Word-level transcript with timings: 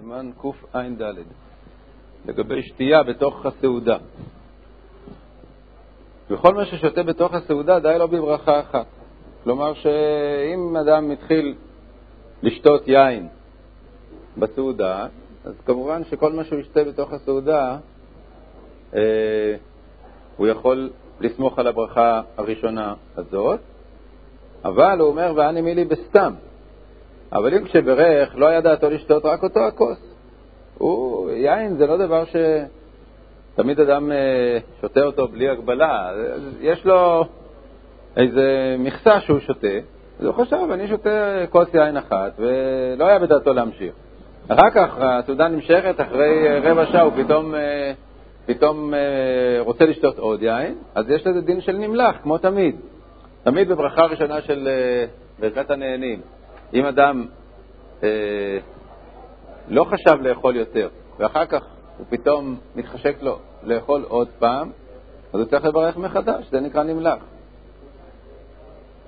סימן 0.00 0.30
קע"ד, 0.42 1.02
לגבי 2.26 2.62
שתייה 2.62 3.02
בתוך 3.02 3.46
הסעודה. 3.46 3.96
וכל 6.30 6.54
מה 6.54 6.64
ששותה 6.64 7.02
בתוך 7.02 7.34
הסעודה 7.34 7.80
די 7.80 7.94
לו 7.98 8.08
בברכה 8.08 8.60
אחת. 8.60 8.86
כלומר 9.44 9.74
שאם 9.74 10.76
אדם 10.76 11.10
התחיל 11.10 11.54
לשתות 12.42 12.88
יין 12.88 13.28
בסעודה, 14.38 15.06
אז 15.44 15.54
כמובן 15.66 16.04
שכל 16.04 16.32
מה 16.32 16.44
שהוא 16.44 16.60
ישתה 16.60 16.84
בתוך 16.84 17.12
הסעודה, 17.12 17.78
אה, 18.94 19.56
הוא 20.36 20.46
יכול 20.46 20.90
לסמוך 21.20 21.58
על 21.58 21.66
הברכה 21.66 22.22
הראשונה 22.36 22.94
הזאת, 23.16 23.60
אבל 24.64 25.00
הוא 25.00 25.08
אומר, 25.08 25.32
ואני 25.36 25.60
מילי 25.60 25.84
בסתם. 25.84 26.32
אבל 27.32 27.54
אם 27.54 27.64
כשברך 27.64 28.36
לא 28.36 28.46
היה 28.46 28.60
דעתו 28.60 28.90
לשתות 28.90 29.24
רק 29.24 29.42
אותו 29.42 29.60
הכוס. 29.66 29.98
הוא, 30.78 31.30
יין 31.30 31.76
זה 31.76 31.86
לא 31.86 31.96
דבר 31.96 32.24
שתמיד 32.24 33.80
אדם 33.80 34.12
אה, 34.12 34.58
שותה 34.80 35.00
אותו 35.00 35.28
בלי 35.28 35.48
הגבלה. 35.48 36.10
יש 36.60 36.86
לו 36.86 37.24
איזה 38.16 38.76
מכסה 38.78 39.20
שהוא 39.20 39.38
שותה, 39.38 39.78
אז 40.20 40.26
הוא 40.26 40.34
חשב, 40.34 40.70
אני 40.72 40.88
שותה 40.88 41.44
כוס 41.50 41.74
יין 41.74 41.96
אחת, 41.96 42.32
ולא 42.38 43.06
היה 43.06 43.18
בדעתו 43.18 43.52
להמשיך. 43.52 43.92
אחר 44.48 44.70
כך 44.74 44.94
הסעודה 44.98 45.48
נמשכת, 45.48 46.00
אחרי 46.00 46.48
אה, 46.48 46.70
רבע 46.70 46.86
שעה 46.86 47.02
הוא 47.02 47.12
פתאום, 47.24 47.54
אה, 47.54 47.92
פתאום 48.46 48.94
רוצה 49.58 49.84
לשתות 49.84 50.18
עוד 50.18 50.42
יין, 50.42 50.74
אז 50.94 51.10
יש 51.10 51.26
לזה 51.26 51.40
דין 51.40 51.60
של 51.60 51.76
נמלח, 51.76 52.16
כמו 52.22 52.38
תמיד. 52.38 52.76
תמיד 53.42 53.68
בברכה 53.68 54.02
ראשונה 54.02 54.40
של 54.40 54.68
ברכת 55.40 55.70
הנהנים. 55.70 56.20
אם 56.74 56.84
אדם 56.84 57.26
אה, 58.02 58.58
לא 59.68 59.84
חשב 59.84 60.20
לאכול 60.20 60.56
יותר, 60.56 60.88
ואחר 61.18 61.46
כך 61.46 61.62
הוא 61.98 62.06
פתאום 62.10 62.56
מתחשק 62.76 63.16
לו 63.22 63.38
לאכול 63.62 64.04
עוד 64.08 64.28
פעם, 64.38 64.70
אז 65.32 65.40
הוא 65.40 65.48
צריך 65.48 65.64
לברך 65.64 65.96
מחדש, 65.96 66.44
זה 66.50 66.60
נקרא 66.60 66.82
נמלח. 66.82 67.18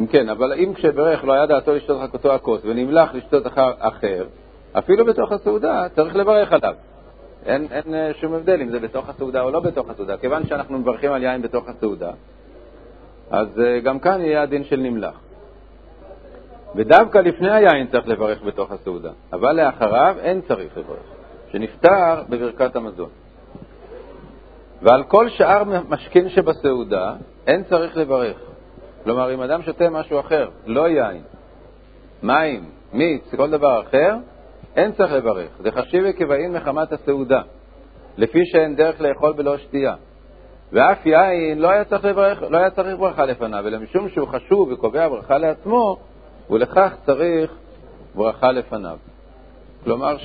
אם 0.01 0.07
כן, 0.07 0.29
אבל 0.29 0.53
אם 0.53 0.75
כשברך 0.75 1.25
לא 1.25 1.33
היה 1.33 1.47
דעתו 1.47 1.75
לשתות 1.75 2.01
רק 2.01 2.15
אותו 2.15 2.35
הכוס 2.35 2.61
ונמלח 2.65 3.15
לשתות 3.15 3.47
אחר, 3.47 3.73
אחר, 3.79 4.27
אפילו 4.73 5.05
בתוך 5.05 5.33
הסעודה 5.33 5.87
צריך 5.95 6.17
לברך 6.17 6.53
עליו. 6.53 6.75
אין, 7.47 7.67
אין 7.71 7.95
אה, 7.95 8.11
שום 8.21 8.35
הבדל 8.35 8.61
אם 8.61 8.69
זה 8.69 8.79
בתוך 8.79 9.09
הסעודה 9.09 9.43
או 9.43 9.51
לא 9.51 9.61
בתוך 9.61 9.91
הסעודה. 9.91 10.17
כיוון 10.17 10.47
שאנחנו 10.47 10.79
מברכים 10.79 11.13
על 11.13 11.23
יין 11.23 11.43
בתוך 11.43 11.69
הסעודה, 11.69 12.11
אז 13.31 13.61
אה, 13.61 13.81
גם 13.81 13.99
כאן 13.99 14.21
יהיה 14.21 14.43
הדין 14.43 14.65
של 14.65 14.77
נמלח. 14.77 15.21
ודווקא 16.75 17.19
לפני 17.19 17.51
היין 17.51 17.87
צריך 17.87 18.09
לברך 18.09 18.43
בתוך 18.43 18.71
הסעודה, 18.71 19.11
אבל 19.33 19.53
לאחריו 19.53 20.17
אין 20.21 20.41
צריך 20.41 20.77
לברך, 20.77 21.07
שנפטר 21.53 22.23
בברכת 22.29 22.77
המזון. 22.77 23.09
ועל 24.83 25.03
כל 25.03 25.29
שאר 25.29 25.63
משכין 25.89 26.29
שבסעודה 26.29 27.15
אין 27.47 27.63
צריך 27.65 27.97
לברך. 27.97 28.37
כלומר, 29.05 29.35
אם 29.35 29.41
אדם 29.41 29.63
שותה 29.63 29.91
משהו 29.91 30.21
אחר, 30.21 30.49
לא 30.67 30.89
יין, 30.89 31.23
מים, 32.23 32.65
מיץ, 32.93 33.35
כל 33.35 33.51
דבר 33.51 33.81
אחר, 33.81 34.17
אין 34.77 34.93
צריך 34.93 35.13
לברך. 35.13 35.51
זה 35.59 35.71
חשיב 35.71 36.05
וכבאין 36.09 36.53
מחמת 36.53 36.93
הסעודה, 36.93 37.43
לפי 38.17 38.47
שאין 38.47 38.77
דרך 38.77 39.01
לאכול 39.01 39.33
בלא 39.33 39.57
שתייה. 39.57 39.95
ואף 40.73 41.07
יין 41.07 41.59
לא 41.59 41.71
היה 41.71 41.85
צריך 41.85 42.05
לברך, 42.05 42.43
לא 42.43 42.59
היה 42.59 42.71
צריך 42.71 42.99
ברכה 42.99 43.27
לפניו, 43.27 43.69
אלא 43.69 43.79
משום 43.79 44.09
שהוא 44.09 44.29
חשוב 44.29 44.73
וקובע 44.73 45.09
ברכה 45.09 45.39
לעצמו, 45.39 45.99
ולכך 46.51 46.93
צריך 47.07 47.53
ברכה 48.15 48.53
לפניו. 48.53 48.99
כלומר 49.85 50.17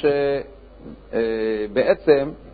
שבעצם 1.14 2.30
אה, 2.30 2.48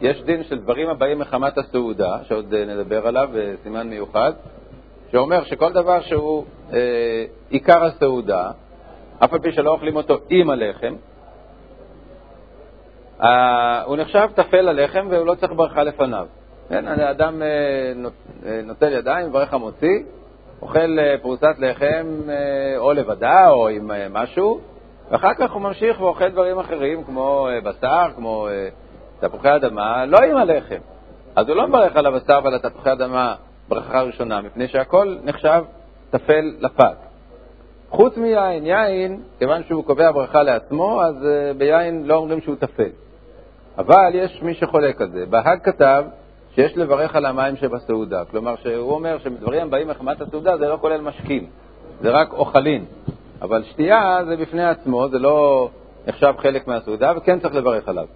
יש 0.00 0.22
דין 0.22 0.44
של 0.44 0.58
דברים 0.58 0.88
הבאים 0.88 1.18
מחמת 1.18 1.58
הסעודה, 1.58 2.18
שעוד 2.24 2.54
אה, 2.54 2.64
נדבר 2.64 3.06
עליו 3.06 3.28
בסימן 3.32 3.88
מיוחד, 3.88 4.32
שאומר 5.12 5.44
שכל 5.44 5.72
דבר 5.72 6.00
שהוא 6.00 6.44
אה, 6.72 7.24
עיקר 7.50 7.84
הסעודה, 7.84 8.50
אף 9.24 9.32
על 9.32 9.38
פי 9.38 9.52
שלא 9.52 9.70
אוכלים 9.70 9.96
אותו 9.96 10.18
עם 10.30 10.50
הלחם, 10.50 10.94
אה, 13.22 13.82
הוא 13.82 13.96
נחשב 13.96 14.28
טפל 14.34 14.60
ללחם 14.60 15.06
והוא 15.10 15.26
לא 15.26 15.34
צריך 15.34 15.52
ברכה 15.52 15.82
לפניו. 15.82 16.26
כן, 16.68 16.88
האדם 16.88 17.42
אה, 17.42 17.92
נוטל 18.62 18.92
ידיים, 18.92 19.28
מברך 19.28 19.54
המוציא, 19.54 20.02
אוכל 20.62 20.98
אה, 20.98 21.14
פרוסת 21.22 21.54
לחם 21.58 22.06
אה, 22.28 22.78
או 22.78 22.92
לבדה 22.92 23.50
או 23.50 23.68
עם 23.68 23.90
אה, 23.90 24.06
משהו, 24.10 24.60
ואחר 25.10 25.34
כך 25.34 25.52
הוא 25.52 25.62
ממשיך 25.62 26.00
ואוכל 26.00 26.28
דברים 26.28 26.58
אחרים 26.58 27.04
כמו 27.04 27.48
בשר, 27.64 28.06
כמו 28.16 28.48
תפוחי 29.20 29.56
אדמה, 29.56 30.04
לא 30.04 30.18
עם 30.18 30.36
הלחם. 30.36 30.80
אז 31.36 31.48
הוא 31.48 31.56
לא 31.56 31.68
מברך 31.68 31.96
על 31.96 32.06
הבשר 32.06 32.40
ועל 32.44 32.54
התפוחי 32.54 32.92
אדמה 32.92 33.34
ברכה 33.68 34.02
ראשונה, 34.02 34.40
מפני 34.40 34.68
שהכל 34.68 35.16
נחשב 35.24 35.64
טפל 36.10 36.54
לפת. 36.60 36.96
חוץ 37.90 38.16
מיין, 38.16 38.66
יין, 38.66 39.22
כיוון 39.38 39.62
שהוא 39.68 39.84
קובע 39.84 40.10
ברכה 40.12 40.42
לעצמו, 40.42 41.02
אז 41.02 41.26
ביין 41.58 42.06
לא 42.06 42.14
אומרים 42.14 42.40
שהוא 42.40 42.56
טפל. 42.56 42.90
אבל 43.78 44.10
יש 44.14 44.42
מי 44.42 44.54
שחולק 44.54 45.00
על 45.00 45.10
זה. 45.10 45.26
בהאג 45.26 45.58
כתב 45.62 46.04
שיש 46.54 46.76
לברך 46.76 47.16
על 47.16 47.26
המים 47.26 47.56
שבסעודה. 47.56 48.24
כלומר, 48.24 48.54
שהוא 48.56 48.92
אומר 48.92 49.18
שדברים 49.18 49.66
הבאים 49.66 49.88
מחמת 49.88 50.20
הסעודה 50.20 50.56
זה 50.56 50.68
לא 50.68 50.78
כולל 50.80 51.00
משקים, 51.00 51.46
זה 52.00 52.10
רק 52.10 52.32
אוכלים. 52.32 52.84
אבל 53.42 53.62
שתייה 53.64 54.20
זה 54.26 54.36
בפני 54.36 54.64
עצמו, 54.64 55.08
זה 55.08 55.18
לא 55.18 55.68
נחשב 56.06 56.34
חלק 56.38 56.68
מהסעודה, 56.68 57.12
וכן 57.16 57.40
צריך 57.40 57.54
לברך 57.54 57.88
עליו. 57.88 58.06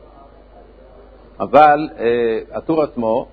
אבל 1.41 1.88
אה, 1.98 2.56
הטור 2.56 2.82
עצמו 2.82 3.26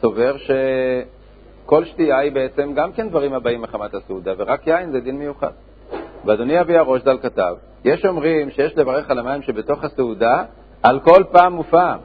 סובר 0.00 0.36
שכל 0.36 1.84
שתייה 1.84 2.18
היא 2.18 2.32
בעצם 2.32 2.72
גם 2.74 2.92
כן 2.92 3.08
דברים 3.08 3.34
הבאים 3.34 3.62
מחמת 3.62 3.94
הסעודה, 3.94 4.32
ורק 4.38 4.66
יין 4.66 4.90
זה 4.90 5.00
דין 5.00 5.18
מיוחד. 5.18 5.52
ואדוני 6.24 6.60
אבי 6.60 6.76
הראש 6.76 7.02
ז"ל 7.02 7.18
כתב, 7.22 7.54
יש 7.84 8.04
אומרים 8.04 8.50
שיש 8.50 8.76
לברך 8.76 9.10
על 9.10 9.18
המים 9.18 9.42
שבתוך 9.42 9.84
הסעודה 9.84 10.44
על 10.82 11.00
כל 11.00 11.24
פעם 11.30 11.58
ופעם, 11.58 11.98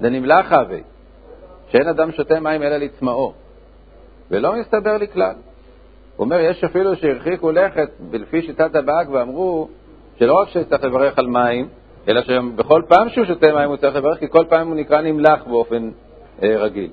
דנמלך 0.00 0.52
הווה. 0.52 0.78
שאין 1.68 1.88
אדם 1.88 2.12
שותה 2.12 2.40
מים 2.40 2.62
אלא 2.62 2.76
לצמאו, 2.76 3.32
ולא 4.30 4.56
מסתבר 4.56 4.96
לי 4.96 5.08
כלל. 5.08 5.34
הוא 6.16 6.24
אומר, 6.24 6.40
יש 6.40 6.64
אפילו 6.64 6.96
שהרחיקו 6.96 7.50
לכת 7.50 7.90
לפי 8.12 8.42
שיטת 8.42 8.74
הבאג 8.74 9.10
ואמרו 9.10 9.68
שלא 10.18 10.34
רק 10.34 10.48
שצריך 10.48 10.84
לברך 10.84 11.18
על 11.18 11.26
מים, 11.26 11.68
אלא 12.08 12.22
שבכל 12.22 12.82
פעם 12.88 13.08
שהוא 13.08 13.26
שותה 13.26 13.52
מים 13.52 13.68
הוא 13.68 13.76
צריך 13.76 13.96
לברך, 13.96 14.18
כי 14.18 14.28
כל 14.28 14.44
פעם 14.48 14.68
הוא 14.68 14.76
נקרא 14.76 15.00
נמלח 15.00 15.44
באופן 15.46 15.90
אה, 16.42 16.56
רגיל. 16.56 16.90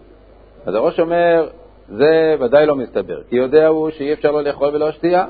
אז 0.65 0.75
הראש 0.75 0.99
אומר, 0.99 1.49
זה 1.87 2.35
ודאי 2.39 2.65
לא 2.65 2.75
מסתבר, 2.75 3.21
כי 3.29 3.35
יודע 3.35 3.67
הוא 3.67 3.89
שאי 3.89 4.13
אפשר 4.13 4.31
לו 4.31 4.41
לאכול 4.41 4.75
ולא 4.75 4.91
שתייה, 4.91 5.25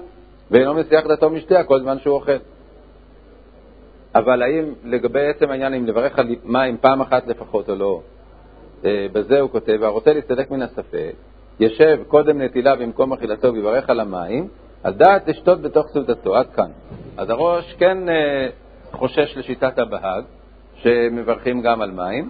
ואינו 0.52 0.74
מסיח 0.74 1.08
דתו 1.08 1.30
משתייה 1.30 1.64
כל 1.64 1.80
זמן 1.80 2.00
שהוא 2.00 2.16
אוכל. 2.16 2.38
אבל 4.16 4.42
האם 4.42 4.74
לגבי 4.84 5.28
עצם 5.28 5.50
העניין, 5.50 5.74
אם 5.74 5.86
לברך 5.86 6.20
על 6.20 6.28
מים 6.44 6.78
פעם 6.78 7.02
אחת 7.02 7.28
לפחות 7.28 7.70
או 7.70 7.76
לא, 7.76 8.02
בזה 8.86 9.40
הוא 9.40 9.50
כותב, 9.50 9.78
והרוצה 9.80 10.14
להסתלק 10.14 10.52
מן 10.52 10.62
הספק, 10.62 11.14
ישב 11.60 12.00
קודם 12.08 12.42
נטילה 12.42 12.76
במקום 12.76 13.14
אכילתו 13.14 13.54
ויברך 13.54 13.90
על 13.90 14.00
המים, 14.00 14.48
על 14.84 14.94
דעת 14.94 15.28
לשתות 15.28 15.62
בתוך 15.62 15.88
סעודתו, 15.88 16.36
עד 16.36 16.48
כאן. 16.56 16.72
אז 17.18 17.30
הראש 17.30 17.74
כן 17.74 18.10
אה, 18.10 18.48
חושש 18.92 19.38
לשיטת 19.38 19.80
הבהג, 19.80 20.24
שמברכים 20.76 21.62
גם 21.62 21.82
על 21.82 21.92
מים, 21.92 22.30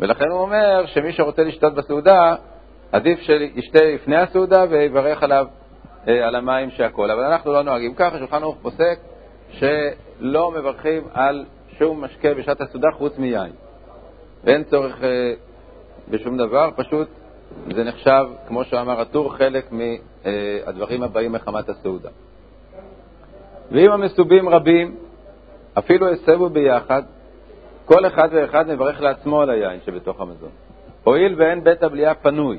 ולכן 0.00 0.28
הוא 0.30 0.40
אומר 0.40 0.86
שמי 0.86 1.12
שרוצה 1.12 1.42
לשתות 1.42 1.74
בסעודה, 1.74 2.34
עדיף 2.92 3.20
שישתה 3.20 3.84
לפני 3.84 4.16
הסעודה 4.16 4.64
ויברך 4.70 5.22
עליו 5.22 5.46
אה, 6.08 6.26
על 6.26 6.34
המים 6.34 6.70
שהכול. 6.70 7.10
אבל 7.10 7.24
אנחנו 7.24 7.52
לא 7.52 7.62
נוהגים 7.62 7.94
ככה, 7.94 8.18
שולחן 8.18 8.42
ערוך 8.42 8.56
פוסק 8.62 8.98
שלא 9.50 10.50
מברכים 10.50 11.02
על 11.12 11.44
שום 11.78 12.04
משקה 12.04 12.34
בשעת 12.34 12.60
הסעודה 12.60 12.88
חוץ 12.90 13.18
מיין. 13.18 13.52
ואין 14.44 14.64
צורך 14.64 15.00
בשום 16.10 16.36
דבר, 16.36 16.70
פשוט 16.76 17.08
זה 17.74 17.84
נחשב, 17.84 18.24
כמו 18.48 18.64
שאמר 18.64 19.00
הטור, 19.00 19.36
חלק 19.36 19.72
מהדברים 19.72 21.02
הבאים 21.02 21.32
מחמת 21.32 21.68
הסעודה. 21.68 22.08
ואם 23.70 23.92
המסובים 23.92 24.48
רבים, 24.48 24.96
אפילו 25.78 26.08
הסבו 26.12 26.48
ביחד, 26.48 27.02
כל 27.84 28.06
אחד 28.06 28.28
ואחד 28.32 28.68
מברך 28.68 29.00
לעצמו 29.00 29.40
על 29.40 29.50
היין 29.50 29.80
שבתוך 29.86 30.20
המזון. 30.20 30.50
הואיל 31.04 31.34
ואין 31.38 31.64
בית 31.64 31.82
הבליעה 31.82 32.14
פנוי. 32.14 32.58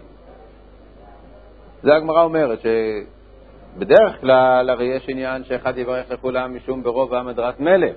זה 1.83 1.95
הגמרא 1.95 2.23
אומרת, 2.23 2.59
שבדרך 2.59 4.21
כלל 4.21 4.69
הרי 4.69 4.85
יש 4.85 5.09
עניין 5.09 5.43
שאחד 5.43 5.77
יברך 5.77 6.11
לכולם 6.11 6.55
משום 6.55 6.83
ברוב 6.83 7.13
עם 7.13 7.27
הדרת 7.27 7.59
מלך. 7.59 7.95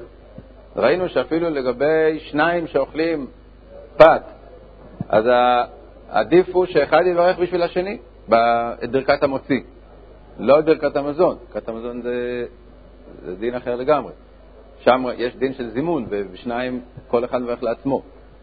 ראינו 0.77 1.09
שאפילו 1.09 1.51
לגבי 1.51 2.19
שניים 2.19 2.67
שאוכלים 2.67 3.27
פת 3.97 4.23
אז 5.11 5.25
עדיף 6.11 6.47
הוא 6.53 6.67
שאחד 6.67 7.03
יברך 7.07 7.39
בשביל 7.39 7.63
השני 7.63 7.99
את 8.85 8.91
ברכת 8.91 9.23
המוציא, 9.23 9.61
לא 10.39 10.59
את 10.59 10.65
ברכת 10.65 10.97
המזון. 10.97 11.37
ברכת 11.53 11.69
המזון 11.69 12.03
זה, 12.03 12.45
זה 13.25 13.37
דין 13.37 13.55
אחר 13.55 13.77
לגמרי. 13.77 14.13
שם 14.81 15.05
יש 15.17 15.37
דין 15.37 15.53
של 15.53 15.71
זימון, 15.71 16.07
ובשניים 16.09 16.81
כל 17.09 17.25
אחד 17.25 17.43
מברך 17.43 17.63
לעצמו. 17.63 18.03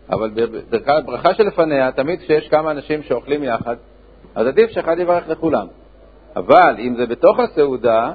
אבל 0.09 0.29
בברכה 0.69 1.33
שלפניה, 1.33 1.91
תמיד 1.91 2.19
כשיש 2.19 2.49
כמה 2.49 2.71
אנשים 2.71 3.03
שאוכלים 3.03 3.43
יחד, 3.43 3.75
אז 4.35 4.47
עדיף 4.47 4.71
שאחד 4.71 4.99
יברך 4.99 5.29
לכולם. 5.29 5.67
אבל 6.35 6.75
אם 6.79 6.95
זה 6.95 7.05
בתוך 7.05 7.39
הסעודה, 7.39 8.13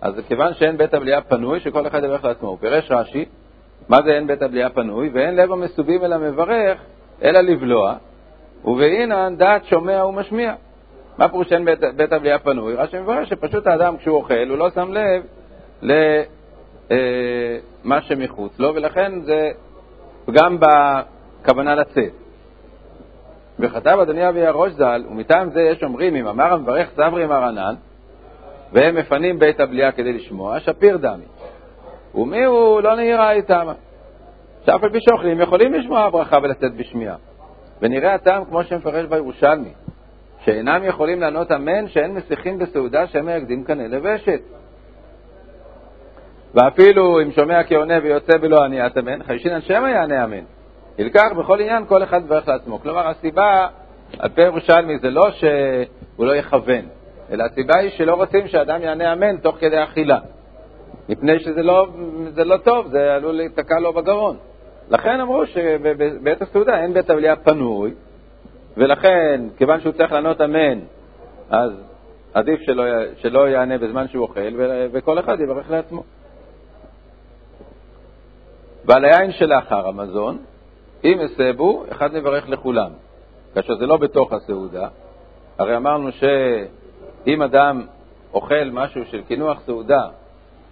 אז 0.00 0.14
כיוון 0.28 0.54
שאין 0.54 0.76
בית 0.76 0.94
הבליעה 0.94 1.20
פנוי, 1.20 1.60
שכל 1.60 1.86
אחד 1.86 2.04
יברך 2.04 2.24
לעצמו. 2.24 2.56
פירש 2.56 2.90
רש"י, 2.90 3.24
מה 3.88 3.98
זה 4.04 4.10
אין 4.10 4.26
בית 4.26 4.42
הבליעה 4.42 4.70
פנוי? 4.70 5.10
ואין 5.12 5.36
לב 5.36 5.52
המסובים 5.52 6.04
אל 6.04 6.12
המברך, 6.12 6.78
אלא 7.24 7.40
לבלוע, 7.40 7.94
ובאינן 8.64 9.36
דעת 9.36 9.64
שומע 9.64 10.06
ומשמיע. 10.06 10.54
מה 11.18 11.28
פירוש 11.28 11.48
שאין 11.48 11.64
בית, 11.64 11.78
בית 11.96 12.12
הבליעה 12.12 12.38
פנוי? 12.38 12.74
רש"י 12.74 12.98
מברך 12.98 13.28
שפשוט 13.28 13.66
האדם 13.66 13.96
כשהוא 13.96 14.16
אוכל, 14.16 14.48
הוא 14.48 14.58
לא 14.58 14.70
שם 14.70 14.92
לב 14.92 15.22
למה 15.82 17.96
אה, 17.96 18.02
שמחוץ 18.02 18.58
לו, 18.58 18.74
ולכן 18.74 19.20
זה 19.20 19.50
פגם 20.26 20.58
בכוונה 20.60 21.74
לצאת. 21.74 22.12
וכתב 23.58 23.98
אדוני 24.02 24.28
אבי 24.28 24.46
הראש 24.46 24.72
ז"ל, 24.72 25.04
ומטעם 25.10 25.50
זה 25.50 25.62
יש 25.62 25.82
אומרים, 25.82 26.16
אם 26.16 26.26
אמר 26.26 26.52
המברך 26.52 26.88
סברי 26.96 27.26
מרנן, 27.26 27.74
והם 28.72 28.96
מפנים 28.96 29.38
בית 29.38 29.60
הבליעה 29.60 29.92
כדי 29.92 30.12
לשמוע, 30.12 30.60
שפיר 30.60 30.96
דמי. 30.96 31.24
ומי 32.14 32.44
הוא 32.44 32.80
לא 32.80 32.96
נהירה 32.96 33.32
איתם. 33.32 33.66
שאף 34.66 34.84
על 34.84 34.90
פי 34.90 34.98
שאוכלים 35.00 35.40
יכולים 35.40 35.74
לשמוע 35.74 36.10
ברכה 36.10 36.38
ולצאת 36.42 36.74
בשמיעה. 36.76 37.16
ונראה 37.82 38.14
הטעם 38.14 38.44
כמו 38.44 38.64
שמפרש 38.64 39.06
בירושלמי, 39.06 39.72
שאינם 40.44 40.84
יכולים 40.84 41.20
לענות 41.20 41.52
אמן 41.52 41.88
שאין 41.88 42.14
מסיחים 42.14 42.58
בסעודה 42.58 43.06
שמא 43.06 43.30
יקדים 43.30 43.64
קנה 43.64 43.88
לבשת. 43.88 44.40
ואפילו 46.54 47.22
אם 47.22 47.30
שומע 47.30 47.64
כעונה 47.64 47.94
ויוצא 48.02 48.38
בלא 48.38 48.64
עניית 48.64 48.98
אמן, 48.98 49.22
חיישינן 49.22 49.60
שמא 49.60 49.86
יענה 49.88 50.24
אמן. 50.24 50.44
ילקח 50.98 51.28
בכל 51.38 51.60
עניין 51.60 51.86
כל 51.86 52.02
אחד 52.02 52.24
דברך 52.24 52.48
לעצמו. 52.48 52.78
כלומר, 52.78 53.08
הסיבה, 53.08 53.66
על 54.18 54.28
פי 54.28 54.42
ירושלמי, 54.42 54.98
זה 54.98 55.10
לא 55.10 55.30
שהוא 55.30 56.26
לא 56.26 56.36
יכוון, 56.36 56.84
אלא 57.30 57.44
הסיבה 57.44 57.78
היא 57.78 57.90
שלא 57.90 58.14
רוצים 58.14 58.48
שאדם 58.48 58.82
יענה 58.82 59.12
אמן 59.12 59.36
תוך 59.36 59.56
כדי 59.60 59.82
אכילה, 59.84 60.18
מפני 61.08 61.40
שזה 61.40 61.62
לא, 61.62 61.86
לא 62.36 62.56
טוב, 62.56 62.86
זה 62.86 63.14
עלול 63.14 63.34
להיתקע 63.34 63.78
לו 63.78 63.92
בגרון. 63.92 64.36
לכן 64.90 65.20
אמרו 65.20 65.46
שבעת 65.46 66.42
הסעודה 66.42 66.82
אין 66.82 66.94
בית 66.94 67.10
הבליעה 67.10 67.36
פנוי, 67.36 67.94
ולכן, 68.76 69.40
כיוון 69.56 69.80
שהוא 69.80 69.92
צריך 69.92 70.12
לענות 70.12 70.40
אמן, 70.40 70.78
אז 71.50 71.72
עדיף 72.34 72.60
שלא, 72.60 72.84
שלא 73.16 73.48
יענה 73.48 73.78
בזמן 73.78 74.08
שהוא 74.08 74.22
אוכל, 74.22 74.40
וכל 74.92 75.18
אחד 75.18 75.40
יברך 75.40 75.70
לעצמו. 75.70 76.02
ועל 78.84 79.04
היין 79.04 79.32
שלאחר 79.32 79.88
המזון, 79.88 80.38
אם 81.04 81.18
הסבו, 81.20 81.84
אחד 81.92 82.14
מברך 82.14 82.48
לכולם. 82.48 82.90
כאשר 83.54 83.76
זה 83.76 83.86
לא 83.86 83.96
בתוך 83.96 84.32
הסעודה, 84.32 84.88
הרי 85.58 85.76
אמרנו 85.76 86.08
שאם 86.12 87.42
אדם 87.42 87.86
אוכל 88.34 88.64
משהו 88.72 89.04
של 89.04 89.22
קינוח 89.22 89.60
סעודה, 89.60 90.08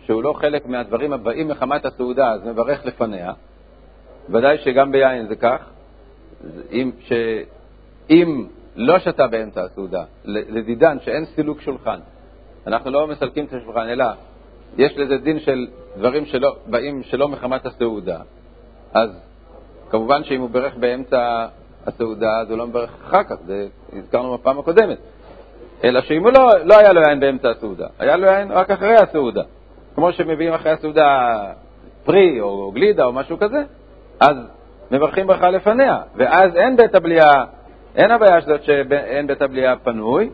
שהוא 0.05 0.23
לא 0.23 0.33
חלק 0.33 0.67
מהדברים 0.67 1.13
הבאים 1.13 1.49
מחמת 1.49 1.85
הסעודה, 1.85 2.33
אז 2.33 2.47
מברך 2.47 2.87
לפניה. 2.87 3.33
ודאי 4.29 4.59
שגם 4.59 4.93
ביין 4.93 5.27
זה 5.27 5.37
כך. 5.37 5.61
אם, 6.73 6.91
ש... 7.01 7.13
אם 8.11 8.47
לא 8.77 8.99
שתה 8.99 9.27
באמצע 9.27 9.65
הסעודה, 9.65 10.05
לדידן 10.25 11.01
שאין 11.01 11.25
סילוק 11.25 11.61
שולחן, 11.61 11.99
אנחנו 12.67 12.91
לא 12.91 13.07
מסלקים 13.07 13.45
את 13.45 13.53
השולחן, 13.53 13.89
אלא 13.89 14.05
יש 14.79 14.97
לזה 14.97 15.19
דין 15.19 15.41
של 15.41 15.67
דברים 15.97 16.27
שלא, 16.27 16.57
באים 16.67 17.03
שלא 17.03 17.29
מחמת 17.29 17.67
הסעודה, 17.67 18.19
אז 18.93 19.11
כמובן 19.91 20.25
שאם 20.25 20.41
הוא 20.41 20.51
ברך 20.51 20.75
באמצע 20.77 21.47
הסעודה, 21.87 22.41
אז 22.41 22.51
הוא 22.51 22.59
לא 22.59 22.67
מברך 22.67 22.91
אחר 23.05 23.23
כך, 23.25 23.37
זה 23.47 23.67
הזכרנו 23.93 24.35
בפעם 24.35 24.59
הקודמת. 24.59 24.99
אלא 25.85 26.01
שאם 26.01 26.23
הוא 26.23 26.33
לא, 26.33 26.51
לא 26.65 26.79
היה 26.79 26.93
לו 26.93 27.01
יין 27.01 27.21
באמצע 27.21 27.51
הסעודה, 27.51 27.87
היה 27.99 28.17
לו 28.17 28.27
יין 28.27 28.53
רק 28.53 28.71
אחרי 28.71 28.97
הסעודה. 28.97 29.43
כמו 29.95 30.13
שמביאים 30.13 30.55
אחרי 30.55 30.73
הסעודה 30.73 31.37
פרי 32.05 32.41
או 32.41 32.73
גלידה 32.75 33.05
או 33.05 33.13
משהו 33.13 33.39
כזה, 33.39 33.63
אז 34.21 34.37
מברכים 34.91 35.27
ברכה 35.27 35.51
לפניה, 35.51 35.99
ואז 36.17 36.57
אין 36.57 36.77
בית 36.77 36.95
הבליעה, 36.95 37.45
אין 37.97 38.11
הבעיה 38.11 38.37
הזאת 38.37 38.63
שאין 38.63 39.27
בית 39.27 39.43
הבליעה 39.43 39.77
פנוי, 39.77 40.31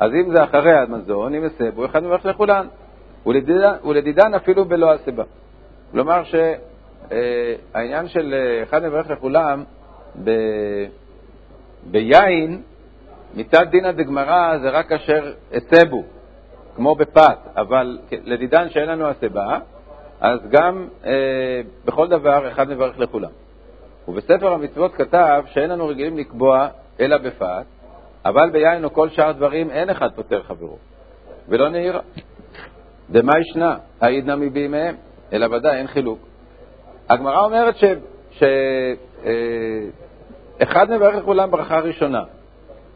אז 0.00 0.10
אם 0.12 0.30
זה 0.30 0.44
אחרי 0.44 0.72
המזון, 0.72 1.34
אם 1.34 1.44
הסבו, 1.44 1.84
אחד 1.84 2.02
מברך 2.02 2.24
לכולן. 2.26 2.66
ולדידן, 3.26 3.74
ולדידן 3.84 4.34
אפילו 4.34 4.64
בלא 4.64 4.92
הסיבה. 4.92 5.24
כלומר 5.92 6.22
שהעניין 6.24 8.08
של 8.08 8.34
אה, 8.34 8.62
אחד 8.62 8.82
מברך 8.82 9.10
לכולם 9.10 9.64
ב, 10.24 10.30
ביין, 11.90 12.62
מצד 13.34 13.66
דינא 13.70 13.92
דגמרא 13.92 14.58
זה 14.58 14.70
רק 14.70 14.88
כאשר 14.88 15.32
הסבו, 15.52 16.02
כמו 16.76 16.94
בפת, 16.94 17.38
אבל 17.56 17.98
לדידן 18.12 18.70
שאין 18.70 18.88
לנו 18.88 19.08
הסיבה, 19.08 19.58
אז 20.24 20.40
גם 20.50 20.88
אה, 21.06 21.60
בכל 21.84 22.08
דבר 22.08 22.52
אחד 22.52 22.68
מברך 22.68 22.98
לכולם. 22.98 23.30
ובספר 24.08 24.52
המצוות 24.52 24.94
כתב 24.94 25.42
שאין 25.46 25.70
לנו 25.70 25.86
רגילים 25.86 26.18
לקבוע 26.18 26.68
אלא 27.00 27.18
בפת, 27.18 27.64
אבל 28.24 28.50
ביין 28.50 28.84
או 28.84 28.92
כל 28.92 29.08
שאר 29.08 29.32
דברים 29.32 29.70
אין 29.70 29.90
אחד 29.90 30.08
פותר 30.14 30.42
חברו, 30.42 30.78
ולא 31.48 31.68
נהירה. 31.68 32.00
דמה 33.10 33.32
ישנה, 33.40 33.76
העידנא 34.00 34.36
מבימיהם, 34.36 34.94
אלא 35.32 35.46
ודאי 35.46 35.76
אין 35.76 35.86
חילוק. 35.86 36.18
הגמרא 37.08 37.44
אומרת 37.44 37.74
שאחד 38.30 38.50
אה, 40.90 40.96
מברך 40.96 41.14
לכולם 41.14 41.50
ברכה 41.50 41.78
ראשונה, 41.78 42.22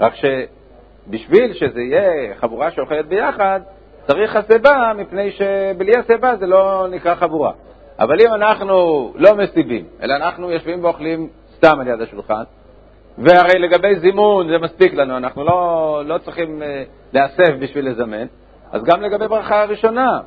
רק 0.01 0.13
שבשביל 0.15 1.53
שזה 1.53 1.81
יהיה 1.81 2.35
חבורה 2.35 2.71
שאוכלת 2.71 3.07
ביחד, 3.07 3.61
צריך 4.11 4.37
הסיבה, 4.37 4.93
מפני 4.97 5.31
שבלי 5.31 5.93
הסיבה 5.97 6.37
זה 6.37 6.47
לא 6.47 6.87
נקרא 6.91 7.15
חבורה. 7.15 7.53
אבל 7.99 8.21
אם 8.21 8.35
אנחנו 8.35 9.13
לא 9.15 9.35
מסיבים, 9.37 9.85
אלא 10.03 10.17
אנחנו 10.17 10.51
יושבים 10.51 10.85
ואוכלים 10.85 11.29
סתם 11.57 11.81
על 11.81 11.89
יד 11.89 12.01
השולחן, 12.01 12.43
והרי 13.19 13.59
לגבי 13.59 14.01
זימון 14.01 14.49
זה 14.49 14.59
מספיק 14.59 14.95
לנו, 14.95 15.17
אנחנו 15.17 15.45
לא, 15.45 16.03
לא 16.07 16.19
צריכים 16.19 16.63
אה, 16.63 16.83
להסב 17.13 17.61
בשביל 17.61 17.91
לזמן, 17.91 18.27
אז 18.73 18.85
גם 18.85 19.03
לגבי 19.03 19.29
ברכה 19.29 19.65
ראשונה, 19.65 20.21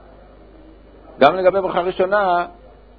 גם 1.20 1.36
לגבי 1.36 1.62
ברכה 1.62 1.82
ראשונה, 1.82 2.46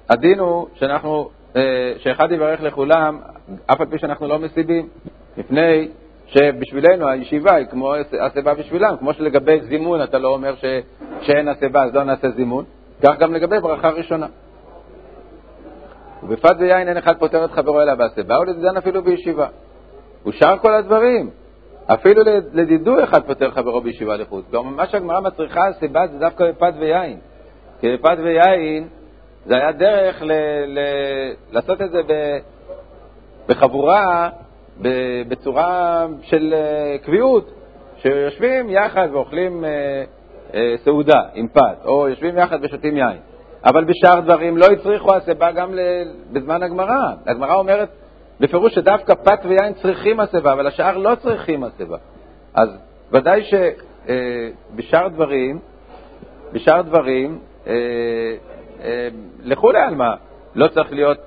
הדין 0.09 0.39
הוא 0.39 0.67
שאנחנו, 0.75 1.29
אה, 1.55 1.93
שאחד 1.97 2.31
יברך 2.31 2.61
לכולם, 2.61 3.19
אף 3.65 3.81
על 3.81 3.87
פי 3.87 3.97
שאנחנו 3.97 4.27
לא 4.27 4.39
מסיבים, 4.39 4.87
מפני 5.37 5.87
שבשבילנו 6.33 7.07
הישיבה 7.07 7.55
היא 7.55 7.65
כמו 7.65 7.93
הסיבה 8.21 8.53
בשבילם, 8.53 8.95
כמו 8.99 9.13
שלגבי 9.13 9.61
זימון 9.61 10.03
אתה 10.03 10.17
לא 10.17 10.27
אומר 10.27 10.55
ש, 10.55 10.65
שאין 11.21 11.47
הסיבה 11.47 11.83
אז 11.83 11.95
לא 11.95 12.03
נעשה 12.03 12.29
זימון, 12.29 12.65
כך 13.03 13.19
גם 13.19 13.33
לגבי 13.33 13.59
ברכה 13.59 13.89
ראשונה. 13.89 14.27
ובפת 16.23 16.55
ויין 16.59 16.87
אין 16.87 16.97
אחד 16.97 17.17
פותר 17.17 17.45
את 17.45 17.51
חברו 17.51 17.81
אלא 17.81 17.95
בהסיבה, 17.95 18.39
ולדידן 18.39 18.77
אפילו 18.77 19.03
בישיבה. 19.03 19.47
ושאר 20.25 20.57
כל 20.57 20.73
הדברים, 20.73 21.29
אפילו 21.85 22.21
לדידו 22.53 23.03
אחד 23.03 23.23
פותר 23.23 23.51
חברו 23.51 23.81
בישיבה 23.81 24.17
לחוץ. 24.17 24.45
כלומר, 24.51 24.69
מה 24.69 24.87
שהגמרא 24.87 25.19
מצריכה 25.19 25.67
הסיבה 25.67 26.07
זה 26.07 26.19
דווקא 26.19 26.51
בפת 26.51 26.73
ויין. 26.79 27.17
כי 27.81 27.97
בפת 27.97 28.17
ויין 28.23 28.87
זה 29.45 29.55
היה 29.55 29.71
דרך 29.71 30.21
ל, 30.21 30.31
ל, 30.67 30.79
לעשות 31.51 31.81
את 31.81 31.91
זה 31.91 32.01
ב, 32.07 32.37
בחבורה 33.47 34.29
בצורה 35.27 36.05
של 36.21 36.53
אה, 36.53 36.97
קביעות, 36.97 37.51
שיושבים 37.97 38.69
יחד 38.69 39.07
ואוכלים 39.11 39.65
אה, 39.65 39.69
אה, 40.53 40.75
סעודה 40.83 41.21
עם 41.33 41.47
פת, 41.47 41.77
או 41.85 42.09
יושבים 42.09 42.37
יחד 42.37 42.57
ושותים 42.61 42.97
יין. 42.97 43.17
אבל 43.65 43.83
בשאר 43.83 44.19
דברים 44.19 44.57
לא 44.57 44.65
הצריכו 44.65 45.15
הסיבה 45.15 45.51
גם 45.51 45.73
בזמן 46.31 46.63
הגמרא. 46.63 47.13
הגמרא 47.25 47.53
אומרת 47.53 47.89
בפירוש 48.39 48.75
שדווקא 48.75 49.13
פת 49.13 49.39
ויין 49.43 49.73
צריכים 49.73 50.19
הסיבה, 50.19 50.53
אבל 50.53 50.67
השאר 50.67 50.97
לא 50.97 51.15
צריכים 51.15 51.63
הסיבה. 51.63 51.97
אז 52.53 52.69
ודאי 53.11 53.41
שבשאר 53.43 55.07
דברים, 55.07 55.59
בשאר 56.53 56.81
דברים, 56.81 57.39
לכולי 59.43 59.79
עלמא 59.79 60.13
לא 60.55 60.67
צריך 60.67 60.93
להיות 60.93 61.17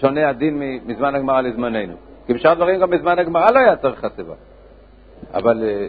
שונה 0.00 0.28
הדין 0.28 0.62
מזמן 0.86 1.14
הגמרא 1.14 1.40
לזמננו. 1.40 2.07
כי 2.28 2.34
בשאר 2.34 2.54
דברים 2.54 2.80
גם 2.80 2.90
בזמן 2.90 3.18
הגמרא 3.18 3.50
לא 3.50 3.58
היה 3.58 3.76
צריך 3.76 4.00
חסיבה. 4.00 4.34
אבל 5.34 5.64
אה, 5.64 5.86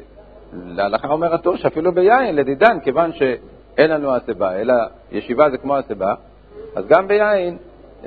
להלכה 0.53 1.07
אומר 1.07 1.33
הטור 1.33 1.57
שאפילו 1.57 1.91
ביין, 1.91 2.35
לדידן, 2.35 2.79
כיוון 2.79 3.11
שאין 3.13 3.89
לנו 3.89 4.15
הסיבה, 4.15 4.55
אלא 4.55 4.73
ישיבה 5.11 5.49
זה 5.49 5.57
כמו 5.57 5.77
הסיבה, 5.77 6.13
אז 6.75 6.87
גם 6.87 7.07
ביין 7.07 7.57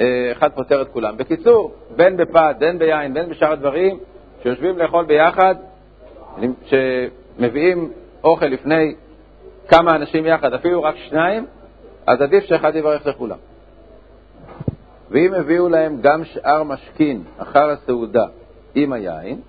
אה, 0.00 0.32
אחד 0.32 0.52
פותר 0.52 0.82
את 0.82 0.88
כולם. 0.88 1.16
בקיצור, 1.16 1.74
בין 1.96 2.16
בפת, 2.16 2.56
בין 2.58 2.78
ביין, 2.78 3.14
בין 3.14 3.28
בשאר 3.28 3.52
הדברים, 3.52 3.98
שיושבים 4.42 4.78
לאכול 4.78 5.04
ביחד, 5.04 5.54
שמביאים 6.64 7.92
אוכל 8.24 8.46
לפני 8.46 8.94
כמה 9.68 9.96
אנשים 9.96 10.26
יחד, 10.26 10.52
אפילו 10.52 10.82
רק 10.82 10.96
שניים, 10.96 11.46
אז 12.06 12.20
עדיף 12.20 12.44
שאחד 12.44 12.76
יברך 12.76 13.06
לכולם. 13.06 13.38
ואם 15.12 15.34
הביאו 15.34 15.68
להם 15.68 16.00
גם 16.00 16.24
שאר 16.24 16.62
משכין 16.62 17.22
אחר 17.38 17.70
הסעודה 17.70 18.26
עם 18.74 18.92
היין, 18.92 19.40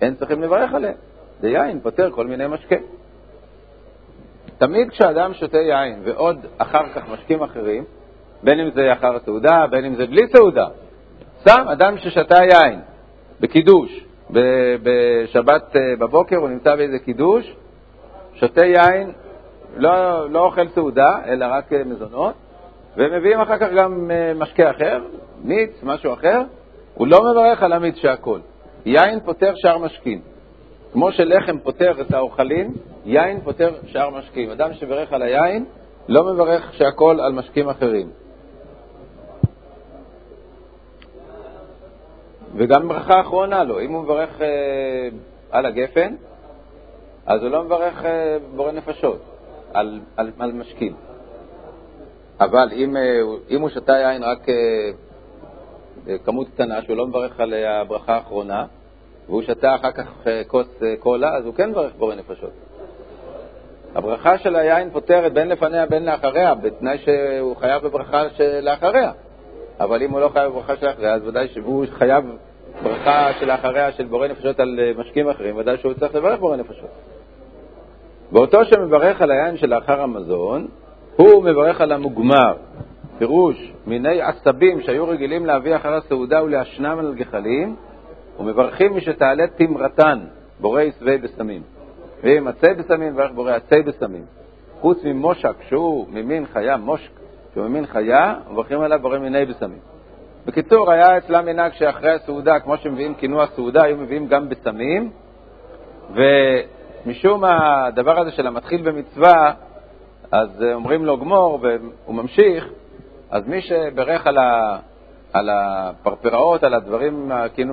אין 0.00 0.14
צריכים 0.14 0.42
לברך 0.42 0.74
עליהם. 0.74 0.94
זה 1.40 1.48
יין 1.48 1.80
פותר 1.80 2.10
כל 2.10 2.26
מיני 2.26 2.46
משקה. 2.46 2.76
תמיד 4.58 4.90
כשאדם 4.90 5.34
שותה 5.34 5.58
יין 5.58 6.00
ועוד 6.04 6.46
אחר 6.58 6.88
כך 6.94 7.08
משקים 7.08 7.42
אחרים, 7.42 7.84
בין 8.42 8.60
אם 8.60 8.70
זה 8.70 8.92
אחר 8.92 9.16
הסעודה, 9.16 9.66
בין 9.70 9.84
אם 9.84 9.94
זה 9.94 10.06
בלי 10.06 10.28
סעודה, 10.28 10.66
סתם 11.40 11.68
אדם 11.68 11.98
ששתה 11.98 12.38
יין 12.44 12.80
בקידוש, 13.40 14.04
בשבת 14.82 15.76
אה, 15.76 15.96
בבוקר 15.98 16.36
הוא 16.36 16.48
נמצא 16.48 16.76
באיזה 16.76 16.98
קידוש, 16.98 17.54
שותה 18.34 18.66
יין, 18.66 19.12
לא, 19.76 20.30
לא 20.30 20.44
אוכל 20.44 20.68
סעודה, 20.68 21.18
אלא 21.26 21.46
רק 21.50 21.72
אה, 21.72 21.84
מזונות, 21.84 22.34
ומביאים 22.96 23.40
אחר 23.40 23.58
כך 23.58 23.68
גם 23.76 24.10
אה, 24.10 24.32
משקה 24.34 24.70
אחר, 24.70 24.98
מיץ, 25.44 25.70
משהו 25.82 26.12
אחר, 26.12 26.42
הוא 26.94 27.06
לא 27.06 27.18
מברך 27.30 27.62
על 27.62 27.72
המיץ 27.72 27.96
שהכל. 27.96 28.40
יין 28.86 29.20
פותר 29.20 29.52
שאר 29.56 29.78
משקים. 29.78 30.20
כמו 30.92 31.12
שלחם 31.12 31.58
פותר 31.58 32.00
את 32.00 32.14
האוכלים, 32.14 32.74
יין 33.04 33.40
פותר 33.40 33.74
שאר 33.86 34.10
משקים. 34.10 34.50
אדם 34.50 34.74
שברך 34.74 35.12
על 35.12 35.22
היין 35.22 35.64
לא 36.08 36.24
מברך 36.24 36.74
שהכל 36.74 37.20
על 37.20 37.32
משקים 37.32 37.68
אחרים. 37.68 38.10
וגם 42.54 42.88
ברכה 42.88 43.20
אחרונה 43.20 43.64
לו, 43.64 43.80
אם 43.80 43.92
הוא 43.92 44.02
מברך 44.02 44.42
אה, 44.42 44.46
על 45.50 45.66
הגפן, 45.66 46.14
אז 47.26 47.42
הוא 47.42 47.50
לא 47.50 47.64
מברך 47.64 48.04
אה, 48.04 48.36
בורא 48.56 48.72
נפשות, 48.72 49.20
על, 49.72 50.00
על, 50.16 50.30
על 50.38 50.52
משקים. 50.52 50.94
אבל 52.40 52.68
אם, 52.72 52.96
אה, 52.96 53.20
אם 53.50 53.60
הוא 53.60 53.68
שתה 53.68 53.92
יין 53.92 54.22
רק 54.22 54.48
אה, 54.48 54.54
אה, 56.08 56.18
כמות 56.18 56.48
קטנה, 56.48 56.82
שהוא 56.82 56.96
לא 56.96 57.06
מברך 57.06 57.40
על 57.40 57.54
הברכה 57.54 58.14
האחרונה, 58.14 58.64
והוא 59.26 59.42
שתה 59.42 59.74
אחר 59.74 59.92
כך 59.92 60.26
כוס 60.46 60.82
קולה, 60.98 61.36
אז 61.36 61.46
הוא 61.46 61.54
כן 61.54 61.70
מברך 61.70 61.92
בורא 61.98 62.14
נפשות. 62.14 62.50
הברכה 63.94 64.38
של 64.38 64.56
היין 64.56 64.90
פותרת 64.90 65.32
בין 65.32 65.48
לפניה 65.48 65.86
בין 65.86 66.04
לאחריה, 66.04 66.54
בתנאי 66.54 66.98
שהוא 66.98 67.56
חייב 67.56 67.82
בברכה 67.82 68.30
שלאחריה. 68.30 69.12
אבל 69.80 70.02
אם 70.02 70.10
הוא 70.10 70.20
לא 70.20 70.28
חייב 70.28 70.52
בברכה 70.52 70.76
שלאחריה, 70.76 71.14
אז 71.14 71.26
ודאי 71.26 71.48
שהוא 71.48 71.84
חייב 71.90 72.24
ברכה 72.82 73.32
שלאחריה 73.40 73.92
של 73.92 74.04
בורא 74.04 74.28
נפשות 74.28 74.60
על 74.60 74.80
משקים 74.96 75.28
אחרים, 75.28 75.56
ודאי 75.56 75.78
שהוא 75.78 75.94
צריך 75.94 76.14
לברך 76.14 76.38
בורא 76.38 76.56
נפשות. 76.56 76.90
באותו 78.32 78.64
שמברך 78.64 79.22
על 79.22 79.30
היין 79.30 79.56
שלאחר 79.56 80.00
המזון, 80.00 80.68
הוא 81.20 81.44
מברך 81.44 81.80
על 81.80 81.92
המוגמר, 81.92 82.56
פירוש 83.18 83.72
מיני 83.86 84.22
עשבים 84.22 84.80
שהיו 84.80 85.08
רגילים 85.08 85.46
להביא 85.46 85.76
אחר 85.76 85.94
הסעודה 85.94 86.42
ולהשנם 86.42 86.98
על 86.98 87.14
גחלים, 87.14 87.76
ומברכים 88.38 88.96
משתעלה 88.96 89.46
תמרתן, 89.46 90.18
בורא 90.60 90.82
עשבי 90.82 91.18
בסמים. 91.18 91.62
ואם 92.22 92.48
עצי 92.48 92.66
בסמים, 92.78 93.12
מברך 93.12 93.30
בורא 93.30 93.52
עצי 93.52 93.82
בסמים. 93.82 94.24
חוץ 94.80 95.04
ממושק, 95.04 95.54
שהוא 95.68 96.06
ממין 96.10 96.46
חיה, 96.46 96.76
מושק, 96.76 97.10
שהוא 97.54 97.66
ממין 97.66 97.86
חיה, 97.86 98.34
מברכים 98.50 98.80
עליו 98.80 98.98
בורא 99.02 99.18
מיני 99.18 99.44
בסמים. 99.44 99.80
בקיצור, 100.46 100.92
היה 100.92 101.18
אצלם 101.18 101.44
מנהג 101.46 101.72
שאחרי 101.72 102.12
הסעודה, 102.12 102.60
כמו 102.60 102.76
שמביאים 102.76 103.14
קינוע 103.14 103.46
סעודה, 103.46 103.82
היו 103.82 103.96
מביאים 103.96 104.26
גם 104.26 104.48
בסמים, 104.48 105.10
ומשום 106.14 107.44
הדבר 107.44 108.20
הזה 108.20 108.30
של 108.30 108.46
המתחיל 108.46 108.82
במצווה, 108.82 109.52
אז 110.32 110.62
אה, 110.62 110.74
אומרים 110.74 111.04
לו 111.04 111.18
גמור, 111.18 111.58
והוא 111.62 112.14
ממשיך, 112.14 112.68
אז 113.30 113.48
מי 113.48 113.62
שברך 113.62 114.26
על, 114.26 114.38
ה, 114.38 114.78
על 115.32 115.50
הפרפראות, 115.52 116.64
על 116.64 116.74
הדברים, 116.74 117.32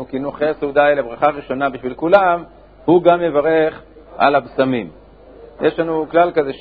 קינוחי 0.09 0.45
הסעודה 0.45 0.83
האלה, 0.83 1.01
ברכה 1.01 1.27
ראשונה 1.27 1.69
בשביל 1.69 1.93
כולם, 1.93 2.43
הוא 2.85 3.03
גם 3.03 3.21
יברך 3.21 3.81
על 4.17 4.35
הבשמים. 4.35 4.89
יש 5.61 5.79
לנו 5.79 6.05
כלל 6.11 6.31
כזה 6.31 6.51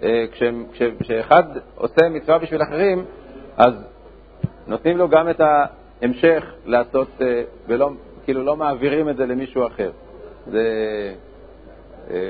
שכשאחד 0.00 1.56
אה, 1.56 1.62
עושה 1.74 2.08
מצווה 2.10 2.38
בשביל 2.38 2.62
אחרים, 2.62 3.04
אז 3.56 3.74
נותנים 4.66 4.98
לו 4.98 5.08
גם 5.08 5.30
את 5.30 5.40
ההמשך 5.40 6.44
לעשות, 6.64 7.08
אה, 7.20 7.42
ולא, 7.66 7.90
כאילו 8.24 8.44
לא 8.44 8.56
מעבירים 8.56 9.08
את 9.08 9.16
זה 9.16 9.26
למישהו 9.26 9.66
אחר. 9.66 9.90
זה 10.46 10.64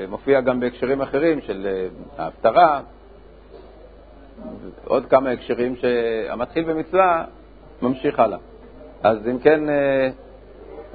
מופיע 0.09 0.41
גם 0.41 0.59
בהקשרים 0.59 1.01
אחרים 1.01 1.41
של 1.41 1.67
אה, 1.67 1.87
ההפטרה, 2.23 2.81
עוד 4.85 5.05
כמה 5.05 5.29
הקשרים 5.29 5.75
שהמתחיל 5.75 6.63
במצווה 6.63 7.23
ממשיך 7.81 8.19
הלאה. 8.19 8.37
אז 9.03 9.27
אם 9.27 9.39
כן, 9.39 9.69
אה, 9.69 10.09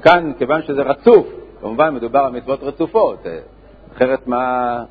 כאן, 0.03 0.33
כיוון 0.39 0.63
שזה 0.63 0.83
רצוף, 0.83 1.27
כמובן 1.61 1.95
מדובר 1.95 2.19
על 2.19 2.33
מצוות 2.33 2.63
רצופות, 2.63 3.19
אחרת 3.97 4.27
מה, 4.27 4.85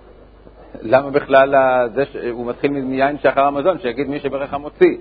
למה 0.81 1.09
בכלל 1.09 1.53
זה, 1.95 2.03
הוא 2.31 2.45
מתחיל 2.45 2.71
מיין 2.71 3.17
שאחר 3.17 3.41
המזון, 3.41 3.79
שיגיד 3.79 4.07
מי 4.07 4.19
שברך 4.19 4.53
המוציא? 4.53 4.97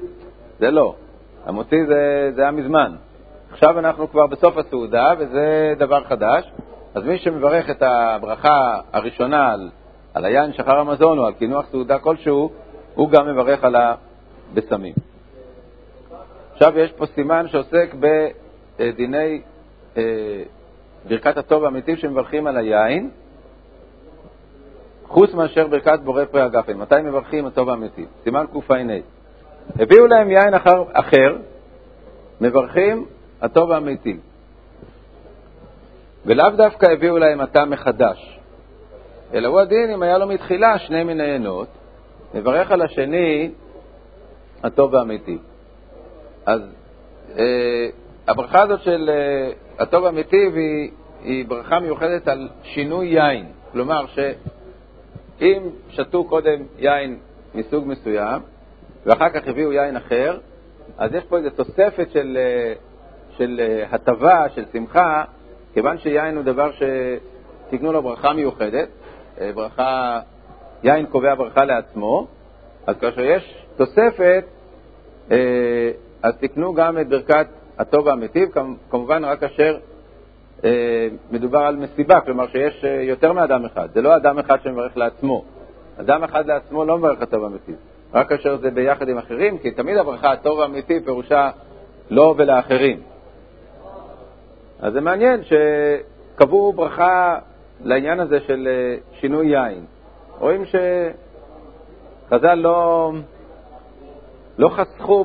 זה 0.58 0.70
לא. 0.70 0.94
המוציא 1.46 1.86
זה, 1.86 2.30
זה 2.34 2.42
היה 2.42 2.50
מזמן. 2.50 2.92
עכשיו 3.52 3.78
אנחנו 3.78 4.10
כבר 4.10 4.26
בסוף 4.26 4.56
הסעודה, 4.56 5.10
וזה 5.18 5.74
דבר 5.78 6.04
חדש. 6.04 6.52
אז 6.94 7.04
מי 7.04 7.18
שמברך 7.18 7.70
את 7.70 7.82
הברכה 7.82 8.80
הראשונה 8.92 9.52
על, 9.52 9.70
על 10.14 10.24
היין 10.24 10.52
שחר 10.52 10.78
המזון 10.78 11.18
או 11.18 11.26
על 11.26 11.32
קינוח 11.32 11.66
סעודה 11.70 11.98
כלשהו, 11.98 12.52
הוא 12.94 13.10
גם 13.10 13.28
מברך 13.28 13.64
על 13.64 13.76
הבשמים. 13.76 14.94
עכשיו 16.52 16.78
יש 16.78 16.92
פה 16.92 17.06
סימן 17.06 17.48
שעוסק 17.48 17.94
בדיני 18.78 19.40
אה, 19.96 20.02
ברכת 21.08 21.36
הטוב 21.36 21.64
האמיתי 21.64 21.96
שמברכים 21.96 22.46
על 22.46 22.56
היין, 22.56 23.10
חוץ 25.06 25.34
מאשר 25.34 25.66
ברכת 25.66 26.00
בורא 26.04 26.24
פרי 26.24 26.42
הגפן. 26.42 26.76
מתי 26.76 26.94
מברכים 27.04 27.46
הטוב 27.46 27.68
האמיתי? 27.68 28.04
סימן 28.24 28.44
קע"ה. 28.52 28.98
הביאו 29.82 30.06
להם 30.06 30.30
יין 30.30 30.54
אחר, 30.54 30.84
אחר, 30.92 31.36
מברכים 32.40 33.06
הטוב 33.40 33.72
האמיתי. 33.72 34.16
ולאו 36.26 36.50
דווקא 36.56 36.86
הביאו 36.86 37.18
להם 37.18 37.40
עתה 37.40 37.64
מחדש, 37.64 38.38
אלא 39.34 39.48
הוא 39.48 39.60
הדין 39.60 39.90
אם 39.90 40.02
היה 40.02 40.18
לו 40.18 40.26
מתחילה 40.26 40.78
שני 40.78 41.04
מיני 41.04 41.30
עינות, 41.30 41.68
מברך 42.34 42.70
על 42.70 42.82
השני 42.82 43.50
הטוב 44.62 44.94
והאמיתי. 44.94 45.38
אז 46.46 46.60
אה, 47.38 47.88
הברכה 48.28 48.62
הזאת 48.62 48.80
של 48.80 49.10
אה, 49.10 49.52
הטוב 49.78 50.04
האמיתי 50.04 50.36
היא, 50.54 50.90
היא 51.22 51.44
ברכה 51.48 51.80
מיוחדת 51.80 52.28
על 52.28 52.48
שינוי 52.62 53.06
יין. 53.06 53.46
כלומר, 53.72 54.06
שאם 54.06 55.62
שתו 55.88 56.24
קודם 56.24 56.62
יין 56.78 57.18
מסוג 57.54 57.84
מסוים, 57.86 58.42
ואחר 59.06 59.28
כך 59.28 59.48
הביאו 59.48 59.72
יין 59.72 59.96
אחר, 59.96 60.38
אז 60.98 61.14
יש 61.14 61.24
פה 61.24 61.36
איזו 61.38 61.50
תוספת 61.50 62.10
של, 62.10 62.38
אה, 62.40 62.72
של 63.36 63.60
אה, 63.60 63.86
הטבה, 63.90 64.48
של 64.54 64.64
שמחה, 64.72 65.24
כיוון 65.74 65.98
שיין 65.98 66.36
הוא 66.36 66.44
דבר 66.44 66.70
שתקנו 66.72 67.92
לו 67.92 68.02
ברכה 68.02 68.32
מיוחדת, 68.32 68.88
אה, 69.40 69.50
ברכה, 69.54 70.20
יין 70.82 71.06
קובע 71.06 71.34
ברכה 71.34 71.64
לעצמו, 71.64 72.26
אז 72.86 72.96
כאשר 72.98 73.24
יש 73.24 73.54
תוספת, 73.76 74.44
אה, 75.30 75.90
אז 76.22 76.36
תקנו 76.40 76.74
גם 76.74 76.98
את 76.98 77.08
ברכת 77.08 77.46
הטוב 77.78 78.06
והמיטיב, 78.06 78.48
כמובן 78.90 79.24
רק 79.24 79.40
כאשר 79.40 79.76
אה, 80.64 81.08
מדובר 81.30 81.58
על 81.58 81.76
מסיבה, 81.76 82.20
כלומר 82.20 82.46
שיש 82.48 82.84
יותר 82.84 83.32
מאדם 83.32 83.64
אחד, 83.64 83.88
זה 83.94 84.02
לא 84.02 84.16
אדם 84.16 84.38
אחד 84.38 84.56
שמברך 84.62 84.96
לעצמו. 84.96 85.44
אדם 86.00 86.24
אחד 86.24 86.46
לעצמו 86.46 86.84
לא 86.84 86.98
מברך 86.98 87.22
הטוב 87.22 87.42
והמיטיב, 87.42 87.76
רק 88.14 88.28
כאשר 88.28 88.56
זה 88.56 88.70
ביחד 88.70 89.08
עם 89.08 89.18
אחרים, 89.18 89.58
כי 89.58 89.70
תמיד 89.70 89.96
הברכה 89.96 90.32
הטוב 90.32 90.58
והמיטיב 90.58 91.04
פירושה 91.04 91.50
לא 92.10 92.34
ולאחרים. 92.38 93.13
אז 94.84 94.92
זה 94.92 95.00
מעניין 95.00 95.40
שקבעו 95.44 96.72
ברכה 96.72 97.38
לעניין 97.84 98.20
הזה 98.20 98.40
של 98.40 98.68
אה, 98.70 98.96
שינוי 99.20 99.46
יין. 99.46 99.84
רואים 100.38 100.62
שחז"ל 102.26 102.54
לא, 102.54 103.12
לא 104.58 104.68
חסכו 104.68 105.24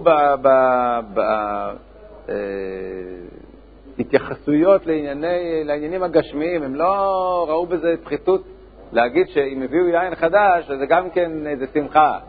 בהתייחסויות 3.97 4.81
אה, 4.81 4.87
לענייני, 4.87 5.63
לעניינים 5.63 6.03
הגשמיים, 6.03 6.63
הם 6.63 6.75
לא 6.75 7.45
ראו 7.49 7.65
בזה 7.65 7.95
פחיתות 8.03 8.43
להגיד 8.91 9.27
שאם 9.27 9.61
הביאו 9.61 9.87
יין 9.87 10.15
חדש, 10.15 10.69
אז 10.71 10.79
זה 10.79 10.85
גם 10.85 11.09
כן 11.09 11.47
איזה 11.47 11.65
שמחה. 11.73 12.19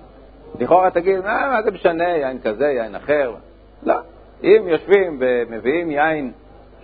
לכאורה 0.60 0.90
תגיד, 0.90 1.20
מה, 1.20 1.48
מה 1.50 1.62
זה 1.62 1.70
משנה, 1.70 2.08
יין 2.08 2.40
כזה, 2.40 2.66
יין 2.66 2.94
אחר? 2.94 3.34
לא. 3.82 3.96
אם 4.44 4.68
יושבים 4.68 5.20
ומביאים 5.20 5.90
יין 5.90 6.32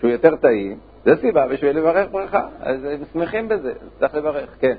שהוא 0.00 0.11
יותר 0.11 0.37
טעים, 0.37 0.79
זה 1.05 1.17
סיבה 1.21 1.47
בשביל 1.49 1.79
לברך 1.79 2.11
ברכה. 2.11 2.49
אז 2.61 2.85
הם 2.85 3.03
שמחים 3.12 3.49
בזה, 3.49 3.73
צריך 3.99 4.15
לברך, 4.15 4.50
כן. 4.61 4.76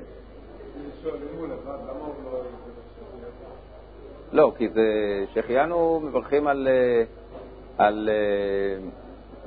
לא, 4.32 4.52
כי 4.56 4.68
זה, 4.68 4.82
שהחיינו 5.34 6.00
מברכים 6.04 6.46
על, 6.46 6.68
על 7.78 8.08
אה, 8.12 8.88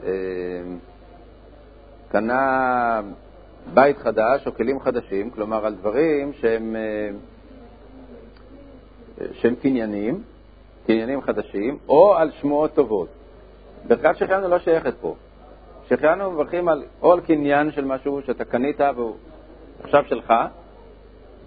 אה, 0.08 0.12
קנה 2.12 3.02
בית 3.74 3.98
חדש 3.98 4.48
או 4.48 4.54
כלים 4.56 4.80
חדשים, 4.80 5.30
כלומר 5.30 5.66
על 5.66 5.76
דברים 5.76 6.34
שהם, 6.34 6.76
אה, 6.76 7.10
שהם 9.32 9.56
קניינים, 9.56 10.24
קניינים 10.86 11.22
חדשים, 11.22 11.78
או 11.88 12.14
על 12.14 12.32
שמועות 12.32 12.74
טובות. 12.74 13.08
ברכת 13.88 14.18
שהחיינו 14.18 14.48
לא 14.48 14.60
שייכת 14.60 14.94
פה. 15.02 15.16
שהחיינו 15.92 16.32
מברכים 16.32 16.68
על 16.68 16.84
או 17.02 17.12
על 17.12 17.20
קניין 17.20 17.72
של 17.72 17.86
משהו 17.86 18.22
שאתה 18.22 18.46
קנית 18.46 18.82
והוא 18.96 19.16
עכשיו 19.84 20.04
שלך, 20.08 20.34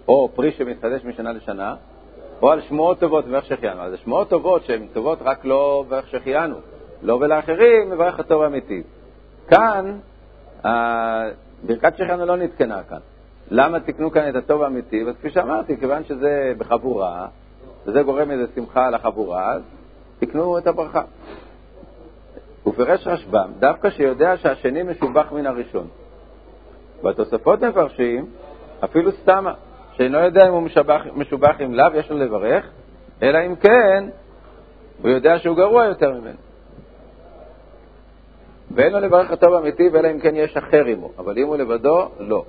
או 0.07 0.29
פרי 0.35 0.51
שמתחדש 0.51 1.05
משנה 1.05 1.31
לשנה, 1.31 1.75
או 2.41 2.51
על 2.51 2.61
שמועות 2.61 2.99
טובות 2.99 3.25
ואיך 3.27 3.45
שהחיינו. 3.45 3.81
אז 3.81 3.93
שמועות 4.03 4.29
טובות 4.29 4.65
שהן 4.65 4.87
טובות 4.93 5.19
רק 5.21 5.45
לא 5.45 5.85
ואיך 5.89 6.07
שהחיינו, 6.07 6.55
לא 7.01 7.13
ולאחרים, 7.13 7.89
מברך 7.89 8.19
הטוב 8.19 8.41
האמיתי. 8.41 8.83
כאן, 9.47 9.97
ברכת 11.63 11.97
שהחיינו 11.97 12.25
לא 12.25 12.37
נתקנה 12.37 12.83
כאן. 12.83 12.99
למה 13.51 13.79
תקנו 13.79 14.11
כאן 14.11 14.29
את 14.29 14.35
הטוב 14.35 14.61
האמיתי? 14.61 15.01
אז 15.09 15.15
כפי 15.15 15.29
שאמרתי, 15.29 15.77
כיוון 15.77 16.03
שזה 16.03 16.53
בחבורה, 16.57 17.27
וזה 17.85 18.01
גורם 18.01 18.31
איזה 18.31 18.45
שמחה 18.55 18.87
על 18.87 18.93
החבורה, 18.93 19.53
אז 19.53 19.61
תקנו 20.19 20.57
את 20.57 20.67
הברכה. 20.67 21.01
ופירש 22.67 23.07
רשב"ם, 23.07 23.51
דווקא 23.59 23.89
שיודע 23.89 24.37
שהשני 24.37 24.83
משובח 24.83 25.31
מן 25.31 25.45
הראשון. 25.45 25.87
בתוספות 27.03 27.63
מפרשים, 27.63 28.25
אפילו 28.83 29.11
סתמה, 29.11 29.53
שאינו 29.93 30.19
יודע 30.19 30.47
אם 30.47 30.53
הוא 30.53 30.61
משובח, 30.61 31.01
משובח 31.15 31.55
עם 31.59 31.73
לאו, 31.73 31.95
יש 31.95 32.11
לו 32.11 32.17
לברך, 32.17 32.69
אלא 33.23 33.39
אם 33.45 33.55
כן, 33.55 34.05
הוא 35.01 35.09
יודע 35.09 35.39
שהוא 35.39 35.57
גרוע 35.57 35.85
יותר 35.85 36.11
ממנו. 36.13 36.37
ואין 38.71 38.93
לו 38.93 38.99
לברך 38.99 39.31
הטוב 39.31 39.53
אמיתי, 39.53 39.89
ואלא 39.89 40.11
אם 40.11 40.19
כן 40.19 40.35
יש 40.35 40.57
אחר 40.57 40.85
עמו, 40.85 41.11
אבל 41.17 41.37
אם 41.37 41.47
הוא 41.47 41.57
לבדו, 41.57 42.09
לא. 42.19 42.43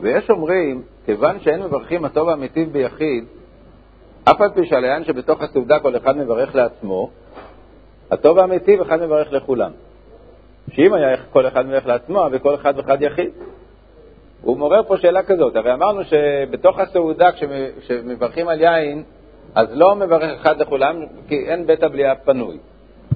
ויש 0.00 0.30
אומרים, 0.30 0.82
כיוון 1.04 1.40
שאין 1.40 1.62
מברכים 1.62 2.04
הטוב 2.04 2.28
האמיתי 2.28 2.64
ביחיד, 2.64 3.24
אף 4.24 4.40
על 4.40 4.50
פי 4.54 4.66
שעל 4.66 4.84
העניין 4.84 5.04
שבתוך 5.04 5.42
הסעודה 5.42 5.78
כל 5.78 5.96
אחד 5.96 6.16
מברך 6.16 6.54
לעצמו, 6.54 7.10
הטוב 8.10 8.38
האמיתי 8.38 8.76
ואחד 8.76 9.02
מברך 9.02 9.32
לכולם. 9.32 9.70
שאם 10.72 10.94
היה 10.94 11.16
כל 11.16 11.46
אחד 11.46 11.66
מברך 11.66 11.86
לעצמו 11.86 12.26
וכל 12.32 12.54
אחד 12.54 12.74
ואחד 12.76 13.02
יחיד. 13.02 13.30
הוא 14.42 14.56
מעורר 14.56 14.82
פה 14.82 14.96
שאלה 14.96 15.22
כזאת, 15.22 15.56
הרי 15.56 15.72
אמרנו 15.72 16.00
שבתוך 16.04 16.78
הסעודה 16.78 17.30
כשמברכים 17.80 18.48
על 18.48 18.60
יין, 18.60 19.02
אז 19.54 19.68
לא 19.72 19.96
מברך 19.96 20.40
אחד 20.40 20.60
לכולם, 20.60 20.96
כי 21.28 21.44
אין 21.46 21.66
בית 21.66 21.82
הבליעה 21.82 22.14
פנוי. 22.14 22.58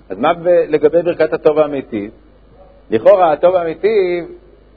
אז 0.08 0.18
מה 0.18 0.32
לגבי 0.68 1.02
ברכת 1.02 1.32
הטוב 1.32 1.58
האמיתי? 1.58 2.11
לכאורה 2.90 3.32
הטוב 3.32 3.54
האמיתי, 3.54 4.20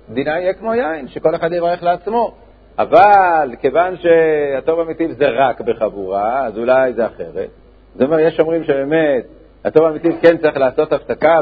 דינה 0.09 0.39
יהיה 0.39 0.53
כמו 0.53 0.73
יין, 0.73 1.07
שכל 1.07 1.35
אחד 1.35 1.53
יברך 1.53 1.83
לעצמו. 1.83 2.35
אבל 2.79 3.55
כיוון 3.61 3.95
שהטוב 3.97 4.79
האמיתי 4.79 5.13
זה 5.13 5.29
רק 5.29 5.61
בחבורה, 5.61 6.45
אז 6.45 6.57
אולי 6.57 6.93
זה 6.93 7.05
אחרת. 7.05 7.49
זאת 7.93 8.01
אומרת, 8.01 8.19
יש 8.27 8.39
אומרים 8.39 8.63
שבאמת 8.63 9.25
הטוב 9.65 9.83
האמיתי 9.85 10.09
כן 10.21 10.37
צריך 10.37 10.57
לעשות 10.57 10.93
הפסקה 10.93 11.39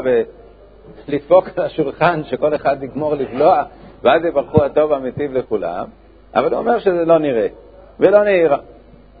ולדפוק 1.08 1.48
על 1.56 1.64
השולחן 1.64 2.24
שכל 2.24 2.54
אחד 2.54 2.82
יגמור 2.82 3.14
לבלוע, 3.14 3.62
ואז 4.02 4.24
יברכו 4.24 4.64
הטוב 4.64 4.92
האמיתי 4.92 5.28
לכולם, 5.28 5.84
אבל 6.34 6.50
הוא 6.50 6.58
אומר 6.58 6.78
שזה 6.78 7.04
לא 7.04 7.18
נראה 7.18 7.46
ולא 8.00 8.24
נהירה. 8.24 8.58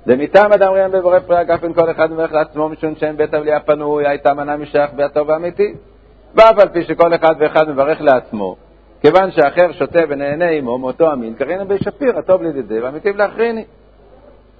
מטעם 0.06 0.52
אדם 0.52 0.72
ראיין 0.72 0.90
בבורא 0.90 1.18
פרי 1.18 1.36
הגפן 1.36 1.72
כל 1.72 1.90
אחד 1.90 2.12
מברך 2.12 2.32
לעצמו 2.32 2.68
משום 2.68 2.94
שאין 2.96 3.16
בית 3.16 3.34
הבליעה 3.34 3.60
פנוי, 3.60 4.06
הייתה 4.06 4.34
מנה 4.34 4.56
משייך 4.56 4.90
בהטוב 4.92 5.30
האמיתי. 5.30 5.74
ואף 6.34 6.58
על 6.58 6.68
פי 6.68 6.82
שכל 6.82 7.14
אחד 7.14 7.34
ואחד 7.38 7.68
מברך 7.68 8.00
לעצמו, 8.00 8.56
כיוון 9.00 9.30
שאחר 9.30 9.72
שותה 9.72 10.00
ונהנה 10.08 10.48
עמו 10.48 10.78
מאותו 10.78 11.12
המין, 11.12 11.34
קרינה 11.34 11.64
בי 11.64 11.78
שפיר, 11.78 12.18
הטוב 12.18 12.42
לידידי 12.42 12.80
והמיטיב 12.80 13.16
להכריני. 13.16 13.64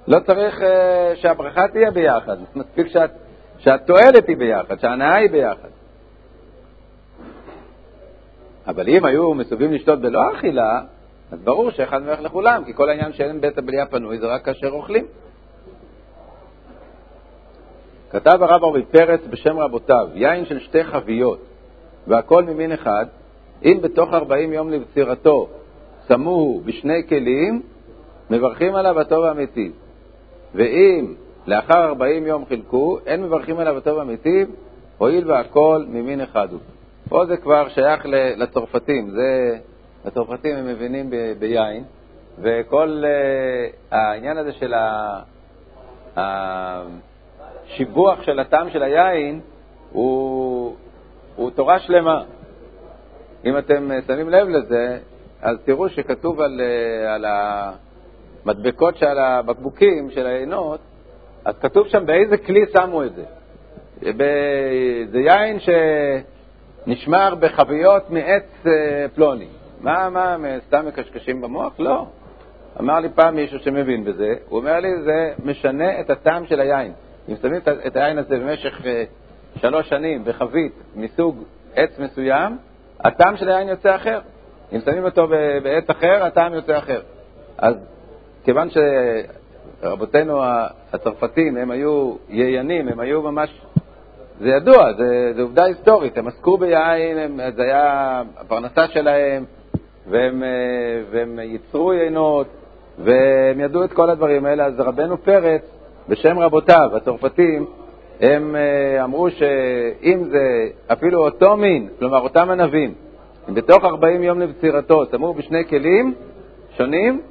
לא 0.07 0.19
צריך 0.19 0.61
uh, 0.61 0.63
שהברכה 1.15 1.67
תהיה 1.67 1.91
ביחד, 1.91 2.37
מספיק 2.55 2.87
שאת, 2.87 3.11
שהתועלת 3.57 4.27
היא 4.27 4.37
ביחד, 4.37 4.79
שההנאה 4.79 5.15
היא 5.15 5.29
ביחד. 5.29 5.69
אבל 8.67 8.87
אם 8.87 9.05
היו 9.05 9.33
מסובים 9.33 9.73
לשתות 9.73 10.01
בלא 10.01 10.31
אכילה, 10.33 10.81
אז 11.31 11.39
ברור 11.39 11.71
שאחד 11.71 12.01
מברך 12.01 12.21
לכולם, 12.21 12.63
כי 12.65 12.73
כל 12.73 12.89
העניין 12.89 13.13
שאין 13.13 13.41
בית 13.41 13.57
הבליעה 13.57 13.85
פנוי 13.85 14.17
זה 14.19 14.27
רק 14.27 14.45
כאשר 14.45 14.69
אוכלים. 14.69 15.05
כתב 18.11 18.37
הרב 18.41 18.63
אורי 18.63 18.85
פרץ 18.85 19.21
בשם 19.29 19.59
רבותיו, 19.59 20.07
יין 20.13 20.45
של 20.45 20.59
שתי 20.59 20.83
חביות, 20.83 21.39
והכל 22.07 22.43
ממין 22.43 22.71
אחד, 22.71 23.05
אם 23.65 23.77
בתוך 23.81 24.13
40 24.13 24.53
יום 24.53 24.69
לבצירתו 24.69 25.47
שמו 26.07 26.61
בשני 26.65 27.07
כלים, 27.09 27.61
מברכים 28.29 28.75
עליו 28.75 28.99
הטוב 28.99 29.23
האמיתי. 29.23 29.71
ואם 30.55 31.13
לאחר 31.47 31.83
40 31.83 32.25
יום 32.25 32.45
חילקו, 32.45 32.97
אין 33.05 33.23
מברכים 33.23 33.59
עליו 33.59 33.77
הטוב 33.77 33.99
האמיתי, 33.99 34.45
הואיל 34.97 35.31
והכל 35.31 35.85
ממין 35.87 36.21
אחד 36.21 36.47
הוא. 36.51 36.59
פה 37.09 37.25
זה 37.25 37.37
כבר 37.37 37.69
שייך 37.69 38.05
לצרפתים, 38.37 39.09
זה, 39.09 39.57
הצרפתים 40.05 40.55
הם 40.55 40.67
מבינים 40.67 41.09
ב, 41.09 41.15
ביין, 41.39 41.83
וכל 42.39 43.03
uh, 43.03 43.95
העניין 43.95 44.37
הזה 44.37 44.51
של 44.53 44.73
השיבוח 47.65 48.21
של 48.21 48.39
הטעם 48.39 48.69
של 48.69 48.83
היין 48.83 49.39
הוא, 49.91 50.75
הוא 51.35 51.51
תורה 51.51 51.79
שלמה. 51.79 52.23
אם 53.49 53.57
אתם 53.57 53.91
אה, 53.91 53.97
שמים 54.07 54.29
לב 54.29 54.47
לזה, 54.49 54.97
אז 55.41 55.57
תראו 55.65 55.89
שכתוב 55.89 56.41
על, 56.41 56.61
אה, 56.61 57.15
על 57.15 57.25
המדבקות 58.45 58.97
שעל 58.97 59.19
הבקבוקים 59.19 60.11
של 60.11 60.27
העינות, 60.27 60.79
אז 61.45 61.59
כתוב 61.59 61.87
שם 61.87 62.05
באיזה 62.05 62.37
כלי 62.37 62.65
שמו 62.77 63.03
את 63.03 63.11
זה. 63.15 63.23
זה 65.11 65.19
יין 65.19 65.57
שנשמר 66.85 67.35
בחביות 67.35 68.09
מעץ 68.09 68.65
אה, 68.65 69.05
פלוני. 69.15 69.47
מה, 69.81 70.09
מה, 70.09 70.37
סתם 70.67 70.85
מקשקשים 70.85 71.41
במוח? 71.41 71.79
לא. 71.79 72.05
אמר 72.79 72.99
לי 72.99 73.09
פעם 73.09 73.35
מישהו 73.35 73.59
שמבין 73.59 74.03
בזה, 74.03 74.33
הוא 74.49 74.59
אומר 74.59 74.79
לי, 74.79 75.01
זה 75.01 75.33
משנה 75.43 75.99
את 75.99 76.09
הטעם 76.09 76.45
של 76.45 76.59
היין. 76.59 76.93
אם 77.29 77.35
שמים 77.41 77.61
את 77.87 77.95
היין 77.95 78.17
הזה 78.17 78.39
במשך 78.39 78.81
שלוש 79.55 79.89
שנים 79.89 80.23
בחבית 80.23 80.73
מסוג 80.95 81.43
עץ 81.75 81.99
מסוים, 81.99 82.57
הטעם 82.99 83.37
של 83.37 83.49
היין 83.49 83.67
יוצא 83.67 83.95
אחר. 83.95 84.19
אם 84.73 84.79
שמים 84.85 85.05
אותו 85.05 85.27
בעץ 85.63 85.89
אחר, 85.89 86.23
הטעם 86.23 86.53
יוצא 86.53 86.77
אחר. 86.77 87.01
אז 87.57 87.75
כיוון 88.43 88.67
שרבותינו 89.81 90.41
הצרפתים, 90.93 91.57
הם 91.57 91.71
היו 91.71 92.15
ייינים, 92.29 92.87
הם 92.87 92.99
היו 92.99 93.21
ממש, 93.21 93.61
זה 94.39 94.49
ידוע, 94.49 94.93
זה, 94.93 95.31
זה 95.35 95.41
עובדה 95.41 95.63
היסטורית, 95.63 96.17
הם 96.17 96.27
עסקו 96.27 96.57
ביין, 96.57 97.17
הם, 97.17 97.39
זה 97.55 97.63
היה 97.63 98.21
הפרנסה 98.37 98.87
שלהם, 98.87 99.45
והם, 100.09 100.43
והם 101.11 101.39
ייצרו 101.39 101.93
יינות, 101.93 102.47
והם 102.97 103.59
ידעו 103.59 103.83
את 103.83 103.93
כל 103.93 104.09
הדברים 104.09 104.45
האלה. 104.45 104.65
אז 104.65 104.79
רבנו 104.79 105.17
פרץ, 105.17 105.61
בשם 106.09 106.39
רבותיו, 106.39 106.89
הצרפתים, 106.95 107.65
הם 108.21 108.55
אה, 108.55 109.03
אמרו 109.03 109.29
שאם 109.29 110.23
זה 110.23 110.67
אפילו 110.93 111.25
אותו 111.25 111.57
מין, 111.57 111.87
כלומר 111.99 112.19
אותם 112.19 112.49
ענבים, 112.49 112.93
בתוך 113.49 113.85
40 113.85 114.23
יום 114.23 114.39
לבצירתו 114.39 115.05
שמו 115.11 115.33
בשני 115.33 115.65
כלים 115.65 116.13
שונים, 116.77 117.21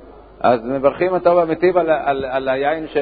אז 0.41 0.61
מברכים 0.65 1.15
הטוב 1.15 1.37
והמיטיב 1.37 1.77
על, 1.77 1.91
על, 1.91 2.25
על 2.25 2.49
היין 2.49 2.87
ש, 2.87 2.97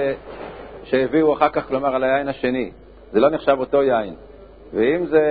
שהביאו 0.85 1.33
אחר 1.33 1.49
כך, 1.49 1.69
כלומר 1.69 1.95
על 1.95 2.05
היין 2.05 2.29
השני. 2.29 2.71
זה 3.13 3.21
לא 3.21 3.31
נחשב 3.31 3.57
אותו 3.59 3.83
יין. 3.83 4.15
ואם 4.73 5.07
זה 5.07 5.23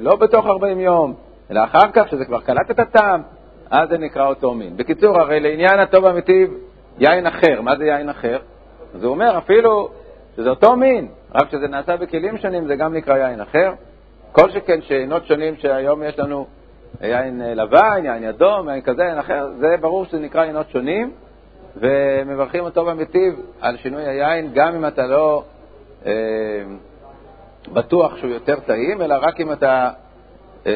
לא 0.00 0.16
בתוך 0.16 0.46
40 0.46 0.80
יום, 0.80 1.14
אלא 1.50 1.64
אחר 1.64 1.90
כך, 1.92 2.08
שזה 2.08 2.24
כבר 2.24 2.40
קלט 2.40 2.70
את 2.70 2.78
הטעם, 2.78 3.22
אז 3.70 3.88
זה 3.88 3.98
נקרא 3.98 4.26
אותו 4.26 4.54
מין. 4.54 4.76
בקיצור, 4.76 5.20
הרי 5.20 5.40
לעניין 5.40 5.78
הטוב 5.78 6.04
והמיטיב, 6.04 6.54
יין 6.98 7.26
אחר. 7.26 7.60
מה 7.60 7.76
זה 7.76 7.84
יין 7.84 8.08
אחר? 8.08 8.38
אז 8.94 9.04
הוא 9.04 9.10
אומר, 9.10 9.38
אפילו 9.38 9.88
שזה 10.36 10.50
אותו 10.50 10.76
מין, 10.76 11.08
רק 11.34 11.48
כשזה 11.48 11.68
נעשה 11.68 11.96
בכלים 11.96 12.38
שונים 12.38 12.66
זה 12.66 12.76
גם 12.76 12.94
נקרא 12.94 13.16
יין 13.16 13.40
אחר. 13.40 13.72
כל 14.32 14.50
שכן 14.50 14.82
שעינות 14.82 15.26
שונים 15.26 15.56
שהיום 15.56 16.02
יש 16.02 16.18
לנו 16.18 16.46
יין 17.00 17.42
אה, 17.42 17.54
לבן, 17.54 18.04
יין 18.04 18.24
אדום, 18.24 18.68
יין 18.68 18.80
כזה, 18.80 19.02
יין 19.02 19.18
אחר, 19.18 19.48
זה 19.58 19.76
ברור 19.80 20.04
שזה 20.04 20.18
נקרא 20.18 20.42
עינות 20.44 20.70
שונים, 20.70 21.12
ומברכים 21.76 22.64
אותו 22.64 22.84
במיטיב 22.84 23.40
על 23.60 23.76
שינוי 23.76 24.02
היין, 24.02 24.50
גם 24.54 24.74
אם 24.74 24.86
אתה 24.86 25.06
לא 25.06 25.44
אה, 26.06 26.12
בטוח 27.72 28.16
שהוא 28.16 28.30
יותר 28.30 28.60
טעים, 28.60 29.02
אלא 29.02 29.14
רק 29.20 29.40
אם 29.40 29.52
אתה 29.52 29.90
אה, 30.66 30.72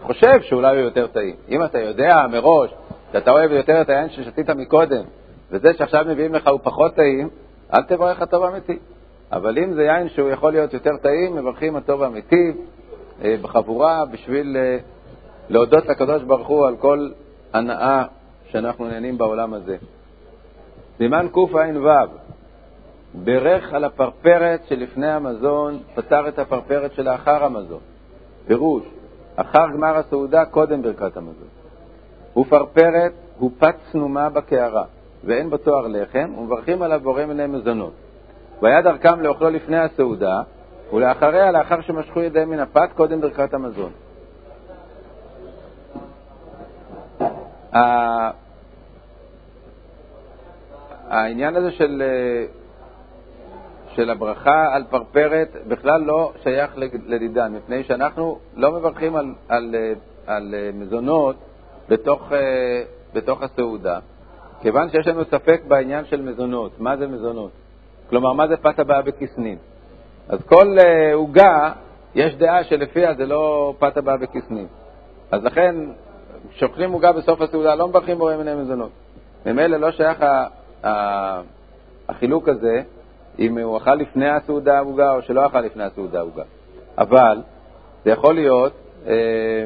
חושב 0.00 0.40
שאולי 0.42 0.76
הוא 0.76 0.84
יותר 0.84 1.06
טעים. 1.06 1.34
אם 1.48 1.64
אתה 1.64 1.80
יודע 1.80 2.26
מראש 2.30 2.74
שאתה 3.12 3.30
אוהב 3.30 3.52
יותר 3.52 3.80
את 3.80 3.88
היין 3.88 4.08
ששתית 4.10 4.50
מקודם, 4.50 5.02
וזה 5.50 5.74
שעכשיו 5.74 6.04
מביאים 6.08 6.34
לך 6.34 6.48
הוא 6.48 6.60
פחות 6.62 6.94
טעים, 6.94 7.28
אל 7.74 7.82
תברך 7.82 8.22
הטוב 8.22 8.44
האמיתי. 8.44 8.78
אבל 9.32 9.58
אם 9.58 9.74
זה 9.74 9.82
יין 9.82 10.08
שהוא 10.08 10.30
יכול 10.30 10.52
להיות 10.52 10.72
יותר 10.72 10.96
טעים, 11.02 11.36
מברכים 11.36 11.76
הטוב 11.76 12.02
האמיתי 12.02 12.52
אה, 13.24 13.34
בחבורה 13.42 14.04
בשביל 14.04 14.56
אה, 14.56 14.78
להודות 15.48 15.86
לקדוש 15.86 16.22
ברוך 16.22 16.48
הוא 16.48 16.66
על 16.66 16.76
כל 16.76 17.08
הנאה 17.52 18.04
שאנחנו 18.50 18.88
נהנים 18.88 19.18
בעולם 19.18 19.54
הזה. 19.54 19.76
סימן 20.98 21.26
קע"ו, 21.32 21.58
ברך 23.14 23.72
על 23.72 23.84
הפרפרת 23.84 24.60
שלפני 24.68 25.10
המזון, 25.10 25.78
פתר 25.94 26.28
את 26.28 26.38
הפרפרת 26.38 26.92
שלאחר 26.92 27.44
המזון. 27.44 27.80
פירוש, 28.46 28.82
אחר 29.36 29.66
גמר 29.72 29.96
הסעודה, 29.96 30.44
קודם 30.44 30.82
ברכת 30.82 31.16
המזון. 31.16 31.48
ופרפרת 32.36 33.12
הוא 33.38 33.50
פת 33.58 33.74
צנומה 33.92 34.30
בקערה, 34.30 34.84
ואין 35.24 35.50
בו 35.50 35.56
תואר 35.56 35.86
לחם, 35.88 36.32
ומברכים 36.38 36.82
עליו 36.82 37.00
בורא 37.00 37.24
מיני 37.24 37.46
מזונות. 37.46 37.92
והיה 38.62 38.82
דרכם 38.82 39.20
לאוכלו 39.20 39.50
לפני 39.50 39.78
הסעודה, 39.78 40.40
ולאחריה, 40.92 41.52
לאחר 41.52 41.80
שמשכו 41.80 42.20
ידיהם 42.20 42.50
מן 42.50 42.58
הפת, 42.58 42.88
קודם 42.94 43.20
ברכת 43.20 43.54
המזון. 43.54 43.92
העניין 51.08 51.56
הזה 51.56 51.70
של, 51.70 52.02
של 53.88 54.10
הברכה 54.10 54.74
על 54.74 54.84
פרפרת 54.90 55.56
בכלל 55.68 56.00
לא 56.00 56.32
שייך 56.42 56.70
לדידן, 57.06 57.52
מפני 57.52 57.84
שאנחנו 57.84 58.38
לא 58.54 58.72
מברכים 58.72 59.16
על, 59.16 59.34
על, 59.48 59.74
על 60.26 60.54
מזונות 60.74 61.36
בתוך, 61.88 62.32
בתוך 63.14 63.42
הסעודה, 63.42 63.98
כיוון 64.60 64.90
שיש 64.90 65.06
לנו 65.06 65.24
ספק 65.24 65.62
בעניין 65.68 66.04
של 66.04 66.22
מזונות. 66.22 66.80
מה 66.80 66.96
זה 66.96 67.06
מזונות? 67.06 67.61
כלומר, 68.12 68.32
מה 68.32 68.48
זה 68.48 68.56
פת 68.56 68.78
הבאה 68.78 69.02
בכסנין? 69.02 69.58
אז 70.28 70.38
כל 70.44 70.76
עוגה, 71.14 71.72
יש 72.14 72.34
דעה 72.34 72.64
שלפיה 72.64 73.14
זה 73.14 73.26
לא 73.26 73.74
פת 73.78 73.96
הבאה 73.96 74.16
בכסנין. 74.16 74.66
אז 75.30 75.44
לכן, 75.44 75.74
כשאוכלים 76.50 76.92
עוגה 76.92 77.12
בסוף 77.12 77.40
הסעודה, 77.40 77.74
לא 77.74 77.88
מברכים 77.88 78.18
בורא 78.18 78.36
מיני 78.36 78.54
מזונות. 78.54 78.90
ממילא 79.46 79.76
לא 79.76 79.90
שייך 79.90 80.24
החילוק 82.08 82.48
הזה, 82.48 82.82
אם 83.38 83.58
הוא 83.58 83.76
אכל 83.76 83.94
לפני 83.94 84.28
הסעודה 84.28 84.78
עוגה 84.78 85.14
או 85.14 85.22
שלא 85.22 85.46
אכל 85.46 85.60
לפני 85.60 85.84
הסעודה 85.84 86.20
עוגה. 86.20 86.44
אבל 86.98 87.42
זה 88.04 88.10
יכול 88.10 88.34
להיות, 88.34 88.72
אה, 89.06 89.64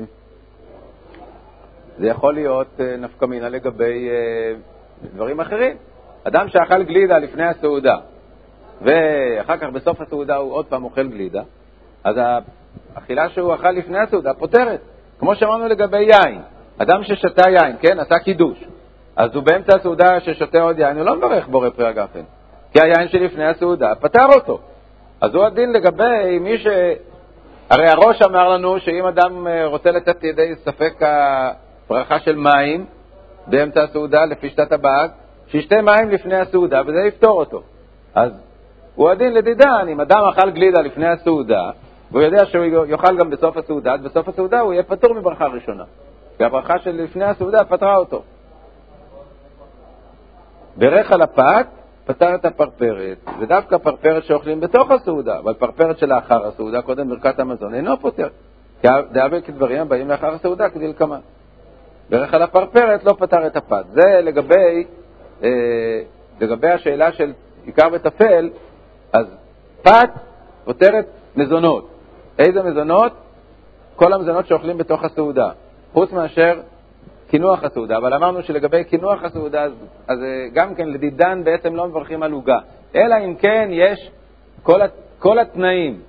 זה 1.98 2.06
יכול 2.06 2.34
להיות 2.34 2.80
אה, 2.80 2.96
נפקא 2.96 3.24
מינה 3.24 3.48
לגבי 3.48 4.08
אה, 4.10 4.54
דברים 5.14 5.40
אחרים. 5.40 5.76
אדם 6.24 6.48
שאכל 6.48 6.82
גלידה 6.82 7.18
לפני 7.18 7.44
הסעודה, 7.44 7.96
ואחר 8.82 9.56
כך 9.56 9.68
בסוף 9.72 10.00
הסעודה 10.00 10.36
הוא 10.36 10.52
עוד 10.52 10.66
פעם 10.66 10.84
אוכל 10.84 11.06
גלידה, 11.08 11.42
אז 12.04 12.16
האכילה 12.94 13.28
שהוא 13.28 13.54
אכל 13.54 13.70
לפני 13.70 13.98
הסעודה 13.98 14.34
פותרת, 14.34 14.80
כמו 15.18 15.34
שאמרנו 15.34 15.68
לגבי 15.68 16.02
יין. 16.02 16.40
אדם 16.78 17.04
ששתה 17.04 17.50
יין, 17.50 17.76
כן, 17.80 18.00
עשה 18.00 18.18
קידוש, 18.18 18.64
אז 19.16 19.34
הוא 19.34 19.42
באמצע 19.42 19.76
הסעודה 19.76 20.20
ששותה 20.20 20.60
עוד 20.60 20.78
יין, 20.78 20.96
הוא 20.96 21.06
לא 21.06 21.16
מברך 21.16 21.48
בורא 21.48 21.70
פרי 21.70 21.86
הגפן, 21.86 22.22
כי 22.72 22.78
היין 22.82 23.08
שלפני 23.08 23.46
הסעודה 23.46 23.94
פטר 24.00 24.26
אותו. 24.34 24.60
אז 25.20 25.34
הוא 25.34 25.44
הדין 25.44 25.72
לגבי 25.72 26.38
מי 26.40 26.58
ש... 26.58 26.66
הרי 27.70 27.88
הראש 27.88 28.22
אמר 28.22 28.48
לנו 28.48 28.80
שאם 28.80 29.06
אדם 29.06 29.46
אה, 29.46 29.66
רוצה 29.66 29.90
לתת 29.90 30.24
ידי 30.24 30.54
ספק 30.54 30.94
הברכה 31.00 32.18
של 32.18 32.36
מים 32.36 32.86
באמצע 33.46 33.82
הסעודה, 33.82 34.24
לפי 34.24 34.48
שיטת 34.48 34.72
הבאג, 34.72 35.10
שישתה 35.48 35.82
מים 35.82 36.10
לפני 36.10 36.36
הסעודה 36.36 36.82
וזה 36.86 36.98
יפתור 37.08 37.38
אותו. 37.38 37.62
אז 38.14 38.32
הוא 38.96 39.10
הדין 39.10 39.34
לדידן, 39.34 39.86
אם 39.88 40.00
אדם 40.00 40.20
אכל 40.32 40.50
גלידה 40.50 40.80
לפני 40.80 41.06
הסעודה, 41.06 41.70
והוא 42.10 42.22
יודע 42.22 42.46
שהוא 42.46 42.86
יאכל 42.86 43.16
גם 43.16 43.30
בסוף 43.30 43.56
הסעודה, 43.56 43.94
אז 43.94 44.00
בסוף 44.00 44.28
הסעודה 44.28 44.60
הוא 44.60 44.72
יהיה 44.72 44.82
פטור 44.82 45.14
מברכה 45.14 45.46
ראשונה. 45.46 45.84
כי 46.36 46.44
הברכה 46.44 46.78
של 46.78 47.02
לפני 47.02 47.24
הסעודה 47.24 47.64
פטרה 47.64 47.96
אותו. 47.96 48.22
ברך 50.76 51.12
על 51.12 51.22
הפת, 51.22 51.66
פתר 52.06 52.34
את 52.34 52.44
הפרפרת, 52.44 53.18
ודווקא 53.40 53.78
פרפרת 53.78 54.24
שאוכלים 54.24 54.60
בתוך 54.60 54.90
הסעודה, 54.90 55.38
אבל 55.38 55.54
פרפרת 55.54 55.98
שלאחר 55.98 56.46
הסעודה, 56.46 56.82
קודם 56.82 57.08
ברכת 57.08 57.38
המזון, 57.38 57.74
אינו 57.74 58.00
פותר. 58.00 58.28
דאבל 58.84 59.40
כדברים 59.40 59.80
הבאים 59.80 60.08
לאחר 60.08 60.34
הסעודה 60.34 60.68
כדלקמן. 60.68 61.20
ברך 62.10 62.34
על 62.34 62.42
הפרפרת 62.42 63.04
לא 63.04 63.12
פתר 63.18 63.46
את 63.46 63.56
הפת. 63.56 63.84
זה 63.92 64.20
לגבי, 64.22 64.84
אה, 65.42 65.48
לגבי 66.40 66.68
השאלה 66.68 67.12
של 67.12 67.32
עיקר 67.64 67.88
וטפל, 67.92 68.50
אז 69.12 69.26
פת 69.82 70.10
פותרת 70.64 71.06
מזונות. 71.36 71.88
איזה 72.38 72.62
מזונות? 72.62 73.12
כל 73.96 74.12
המזונות 74.12 74.46
שאוכלים 74.46 74.78
בתוך 74.78 75.04
הסעודה. 75.04 75.50
חוץ 75.92 76.12
מאשר 76.12 76.60
קינוח 77.28 77.64
הסעודה, 77.64 77.96
אבל 77.96 78.14
אמרנו 78.14 78.42
שלגבי 78.42 78.84
קינוח 78.84 79.24
הסעודה, 79.24 79.62
אז, 79.62 79.72
אז 80.08 80.22
אה, 80.22 80.46
גם 80.52 80.74
כן 80.74 80.88
לדידן 80.88 81.44
בעצם 81.44 81.76
לא 81.76 81.86
מברכים 81.86 82.22
על 82.22 82.32
עוגה, 82.32 82.58
אלא 82.94 83.16
אם 83.24 83.34
כן 83.34 83.68
יש 83.70 84.10
כל, 84.62 84.80
כל 85.18 85.38
התנאים. 85.38 86.00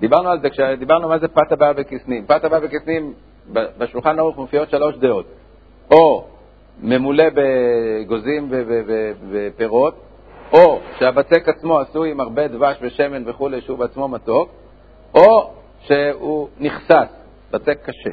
דיברנו 0.00 0.28
על 0.28 0.40
זה 0.40 0.50
כשדיברנו 0.50 1.08
מה 1.08 1.18
זה 1.18 1.28
פת 1.28 1.52
הבאה 1.52 1.72
בכסנים. 1.72 2.26
פת 2.26 2.44
הבאה 2.44 2.60
בכסנים, 2.60 3.12
בשולחן 3.52 4.18
ערוך 4.18 4.36
מופיעות 4.36 4.70
שלוש 4.70 4.96
דעות. 4.96 5.26
או 5.90 6.24
ממולא 6.82 7.24
בגוזים 7.34 8.52
ופירות, 9.30 9.94
או 10.52 10.80
שהבצק 10.98 11.48
עצמו 11.48 11.80
עשוי 11.80 12.10
עם 12.10 12.20
הרבה 12.20 12.48
דבש 12.48 12.76
ושמן 12.82 13.22
וכולי, 13.26 13.60
שהוא 13.60 13.78
בעצמו 13.78 14.08
מתוק, 14.08 14.50
או 15.14 15.50
שהוא 15.80 16.48
נכסס, 16.60 17.08
בצק 17.50 17.78
קשה. 17.84 18.10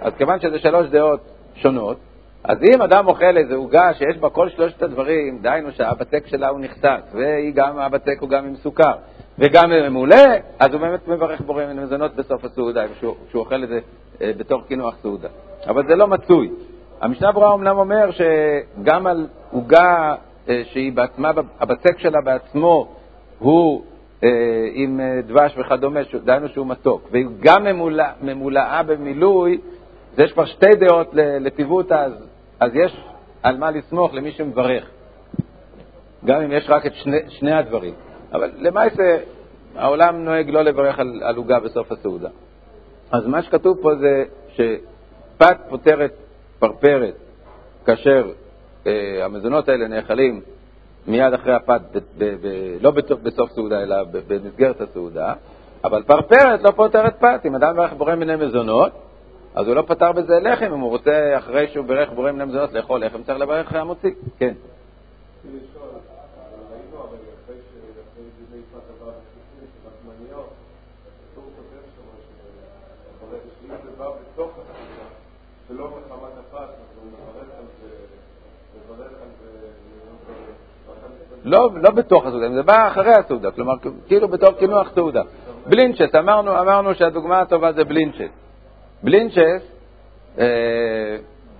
אז 0.00 0.12
כיוון 0.18 0.40
שזה 0.40 0.58
שלוש 0.58 0.86
דעות 0.86 1.20
שונות, 1.54 1.96
אז 2.44 2.58
אם 2.62 2.82
אדם 2.82 3.08
אוכל 3.08 3.36
איזו 3.36 3.54
עוגה 3.54 3.94
שיש 3.94 4.18
בה 4.18 4.30
כל 4.30 4.48
שלושת 4.48 4.82
הדברים, 4.82 5.38
דהיינו 5.42 5.72
שהבצק 5.72 6.26
שלה 6.26 6.48
הוא 6.48 6.60
נכסס, 6.60 7.14
והיא 7.14 7.52
גם, 7.54 7.78
הבצק 7.78 8.16
הוא 8.20 8.28
גם 8.28 8.44
עם 8.44 8.56
סוכר, 8.56 8.92
וגם 9.38 9.70
ממולא, 9.70 10.16
אז 10.58 10.72
הוא 10.72 10.80
באמת 10.80 11.08
מברך 11.08 11.40
בורא 11.40 11.64
מן 11.66 11.86
בסוף 12.16 12.44
הסעודה, 12.44 12.84
כשהוא, 12.88 13.14
אוכל 13.34 13.64
את 13.64 13.68
זה 13.68 13.78
אה, 14.22 14.30
בתור 14.36 14.62
קינוח 14.68 14.94
סעודה. 15.02 15.28
אבל 15.66 15.86
זה 15.88 15.96
לא 15.96 16.08
מצוי. 16.08 16.50
המשנה 17.00 17.32
ברורה 17.32 17.54
אמנם 17.54 17.78
אומר 17.78 18.10
שגם 18.10 19.06
על 19.06 19.26
עוגה 19.50 20.14
שהיא 20.64 20.92
בעצמה, 20.92 21.30
הבצק 21.60 21.98
שלה 21.98 22.20
בעצמו 22.20 22.88
הוא 23.38 23.84
אה, 24.24 24.28
עם 24.72 25.00
אה, 25.00 25.20
דבש 25.26 25.58
וכדומה, 25.58 26.00
דהיינו 26.24 26.48
שהוא 26.48 26.66
מתוק, 26.66 27.08
והיא 27.10 27.26
גם 27.40 27.64
ממולאה, 27.64 28.12
ממולאה 28.22 28.82
במילוי, 28.82 29.58
אז 30.12 30.18
יש 30.18 30.32
כבר 30.32 30.44
שתי 30.44 30.74
דעות 30.80 31.10
לטיבותא, 31.14 31.94
אז, 31.94 32.12
אז 32.60 32.70
יש 32.74 32.96
על 33.42 33.56
מה 33.56 33.70
לסמוך 33.70 34.14
למי 34.14 34.32
שמברך, 34.32 34.90
גם 36.24 36.40
אם 36.40 36.52
יש 36.52 36.66
רק 36.68 36.86
את 36.86 36.94
שני, 36.94 37.18
שני 37.28 37.52
הדברים. 37.52 37.94
אבל 38.32 38.50
למעשה, 38.56 39.18
העולם 39.74 40.24
נוהג 40.24 40.50
לא 40.50 40.62
לברך 40.62 40.98
על 40.98 41.36
עוגה 41.36 41.60
בסוף 41.60 41.92
הסעודה. 41.92 42.28
אז 43.10 43.26
מה 43.26 43.42
שכתוב 43.42 43.78
פה 43.82 43.94
זה 43.94 44.24
שפת 44.48 45.56
פותרת 45.68 46.12
פרפרת 46.58 47.14
כאשר 47.86 48.26
אה, 48.26 48.45
המזונות 49.22 49.68
האלה 49.68 49.88
נאכלים 49.88 50.40
מיד 51.06 51.32
אחרי 51.32 51.54
הפת, 51.54 51.80
לא 52.80 52.90
בסוף 53.22 53.50
סעודה, 53.52 53.82
אלא 53.82 53.96
במסגרת 54.28 54.80
הסעודה, 54.80 55.32
אבל 55.84 56.02
פרפרת 56.02 56.62
לא 56.62 56.70
פותרת 56.70 57.14
פת. 57.20 57.40
אם 57.44 57.54
אדם 57.54 57.74
מברך 57.74 57.92
בורא 57.92 58.14
מיני 58.14 58.36
מזונות, 58.36 58.92
אז 59.54 59.66
הוא 59.66 59.74
לא 59.74 59.82
פתר 59.82 60.12
בזה 60.12 60.40
לחם, 60.40 60.72
אם 60.72 60.80
הוא 60.80 60.90
רוצה, 60.90 61.38
אחרי 61.38 61.68
שהוא 61.68 61.84
בירך 61.84 62.10
בורא 62.10 62.32
מיני 62.32 62.44
מזונות, 62.44 62.72
לאכול 62.72 63.04
לחם, 63.04 63.22
צריך 63.22 63.38
לברך 63.38 63.74
המוציא. 63.74 64.10
כן. 64.38 64.54
לא, 81.46 81.70
לא 81.82 81.90
בתוך 81.90 82.26
הסעודה, 82.26 82.50
זה 82.50 82.62
בא 82.62 82.88
אחרי 82.88 83.12
הסעודה, 83.12 83.50
כלומר, 83.50 83.74
כאילו 84.06 84.28
בתור 84.28 84.52
קינוח 84.52 84.92
סעודה. 84.94 85.22
בלינצ'ס, 85.66 86.14
אמרנו, 86.14 86.60
אמרנו 86.60 86.94
שהדוגמה 86.94 87.40
הטובה 87.40 87.72
זה 87.72 87.84
בלינצ'ס. 87.84 88.30
בלינצ'ס, 89.02 89.62
אה, 90.38 91.16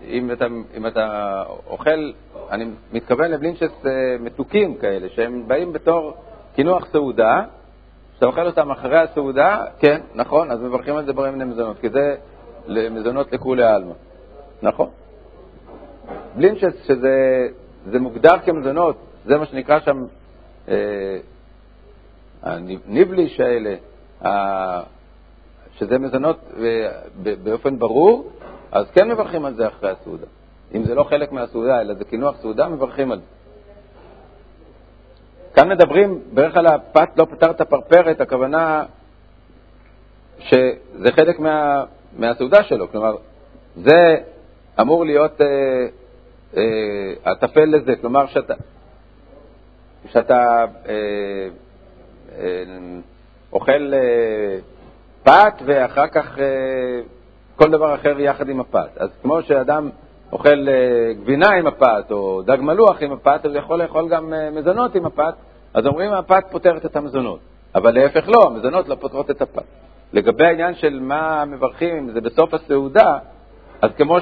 אם, 0.08 0.32
אתה, 0.32 0.46
אם 0.76 0.86
אתה 0.86 1.42
אוכל, 1.66 2.12
אני 2.50 2.64
מתכוון 2.92 3.30
לבלינצ'ס 3.30 3.86
אה, 3.86 3.90
מתוקים 4.20 4.74
כאלה, 4.74 5.08
שהם 5.08 5.48
באים 5.48 5.72
בתור 5.72 6.14
קינוח 6.54 6.86
סעודה, 6.92 7.42
שאתה 8.14 8.26
אוכל 8.26 8.46
אותם 8.46 8.70
אחרי 8.70 8.98
הסעודה, 8.98 9.64
כן, 9.78 10.00
נכון, 10.14 10.50
אז 10.50 10.60
מברכים 10.60 10.96
על 10.96 11.04
זה 11.04 11.12
ברי 11.12 11.30
מיני 11.30 11.44
מזונות, 11.44 11.78
כי 11.80 11.88
זה 11.88 12.16
מזונות 12.68 13.32
לכולי 13.32 13.64
עלמא. 13.64 13.92
נכון. 14.62 14.88
בלינצ'ס, 16.36 16.86
שזה 16.86 17.98
מוגדר 17.98 18.38
כמזונות, 18.44 19.05
זה 19.26 19.38
מה 19.38 19.46
שנקרא 19.46 19.78
שם 19.80 20.06
הניבליש 22.42 23.40
האלה, 23.40 23.74
שזה 25.78 25.98
מזונות 25.98 26.40
באופן 27.42 27.78
ברור, 27.78 28.30
אז 28.72 28.90
כן 28.90 29.08
מברכים 29.08 29.44
על 29.44 29.54
זה 29.54 29.68
אחרי 29.68 29.90
הסעודה. 29.90 30.26
אם 30.74 30.84
זה 30.84 30.94
לא 30.94 31.04
חלק 31.04 31.32
מהסעודה, 31.32 31.80
אלא 31.80 31.94
זה 31.94 32.04
קינוח 32.04 32.36
סעודה, 32.40 32.68
מברכים 32.68 33.12
על 33.12 33.18
זה. 33.18 33.24
כאן 35.54 35.68
מדברים 35.68 36.20
בערך 36.32 36.56
על 36.56 36.66
הפת 36.66 37.08
לא 37.16 37.24
פתרת 37.24 37.62
פרפרת, 37.62 38.20
הכוונה 38.20 38.84
שזה 40.38 41.12
חלק 41.12 41.38
מה, 41.38 41.84
מהסעודה 42.16 42.62
שלו. 42.62 42.88
כלומר, 42.90 43.16
זה 43.76 44.16
אמור 44.80 45.04
להיות 45.04 45.40
אה, 45.40 45.46
אה, 46.56 47.32
הטפל 47.32 47.64
לזה, 47.64 47.96
כלומר 48.00 48.26
שאתה, 48.26 48.54
שאתה 50.12 50.64
אה, 50.88 50.94
אה, 52.38 52.64
אוכל 53.52 53.94
אה, 53.94 54.58
פת 55.22 55.62
ואחר 55.64 56.06
כך 56.06 56.38
אה, 56.38 56.44
כל 57.56 57.70
דבר 57.70 57.94
אחר 57.94 58.20
יחד 58.20 58.48
עם 58.48 58.60
הפת. 58.60 58.88
אז 58.96 59.08
כמו 59.22 59.42
שאדם 59.42 59.90
אוכל 60.32 60.68
אה, 60.68 61.12
גבינה 61.22 61.50
עם 61.50 61.66
הפת 61.66 62.10
או 62.10 62.42
דג 62.42 62.58
מלוח 62.60 63.02
עם 63.02 63.12
הפת, 63.12 63.40
אז 63.44 63.50
הוא 63.50 63.58
יכול 63.58 63.82
לאכול 63.82 64.08
גם 64.08 64.34
אה, 64.34 64.50
מזונות 64.50 64.94
עם 64.94 65.06
הפת, 65.06 65.34
אז 65.74 65.86
אומרים 65.86 66.12
הפת 66.12 66.44
פותרת 66.50 66.86
את 66.86 66.96
המזונות. 66.96 67.38
אבל 67.74 67.94
להפך 67.94 68.28
לא, 68.28 68.46
המזונות 68.46 68.88
לא 68.88 68.94
פותרות 68.94 69.30
את 69.30 69.42
הפת. 69.42 69.62
לגבי 70.12 70.44
העניין 70.46 70.74
של 70.74 71.00
מה 71.00 71.44
מברכים, 71.44 71.96
אם 71.96 72.10
זה 72.10 72.20
בסוף 72.20 72.54
הסעודה, 72.54 73.18
אז 73.82 73.90
כמו 73.96 74.20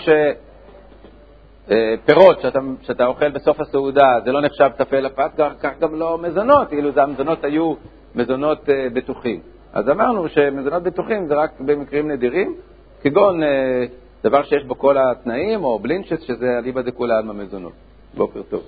שפירות 1.64 2.40
שאתה, 2.40 2.58
שאתה 2.82 3.06
אוכל 3.06 3.30
בסוף 3.30 3.60
הסעודה, 3.60 4.20
זה 4.24 4.32
לא 4.32 4.40
נחשב 4.40 4.68
טפל 4.76 5.00
לפת, 5.00 5.30
כך 5.60 5.70
גם 5.80 5.94
לא 5.94 6.18
מזונות, 6.18 6.72
אילו 6.72 6.90
המזונות 6.96 7.44
היו 7.44 7.74
מזונות 8.14 8.58
בטוחים. 8.92 9.40
אז 9.72 9.88
אמרנו 9.88 10.28
שמזונות 10.28 10.82
בטוחים 10.82 11.26
זה 11.26 11.34
רק 11.34 11.60
במקרים 11.60 12.10
נדירים, 12.10 12.54
כגון 13.02 13.42
אה, 13.42 13.84
דבר 14.24 14.42
שיש 14.42 14.64
בו 14.64 14.78
כל 14.78 14.96
התנאים, 14.98 15.64
או 15.64 15.78
בלינצ'ס, 15.78 16.20
שזה 16.20 16.58
אליבא 16.58 16.82
דכולי 16.82 17.14
עלמא 17.14 17.32
מזונות. 17.32 17.72
בוקר 18.14 18.42
טוב. 18.42 18.62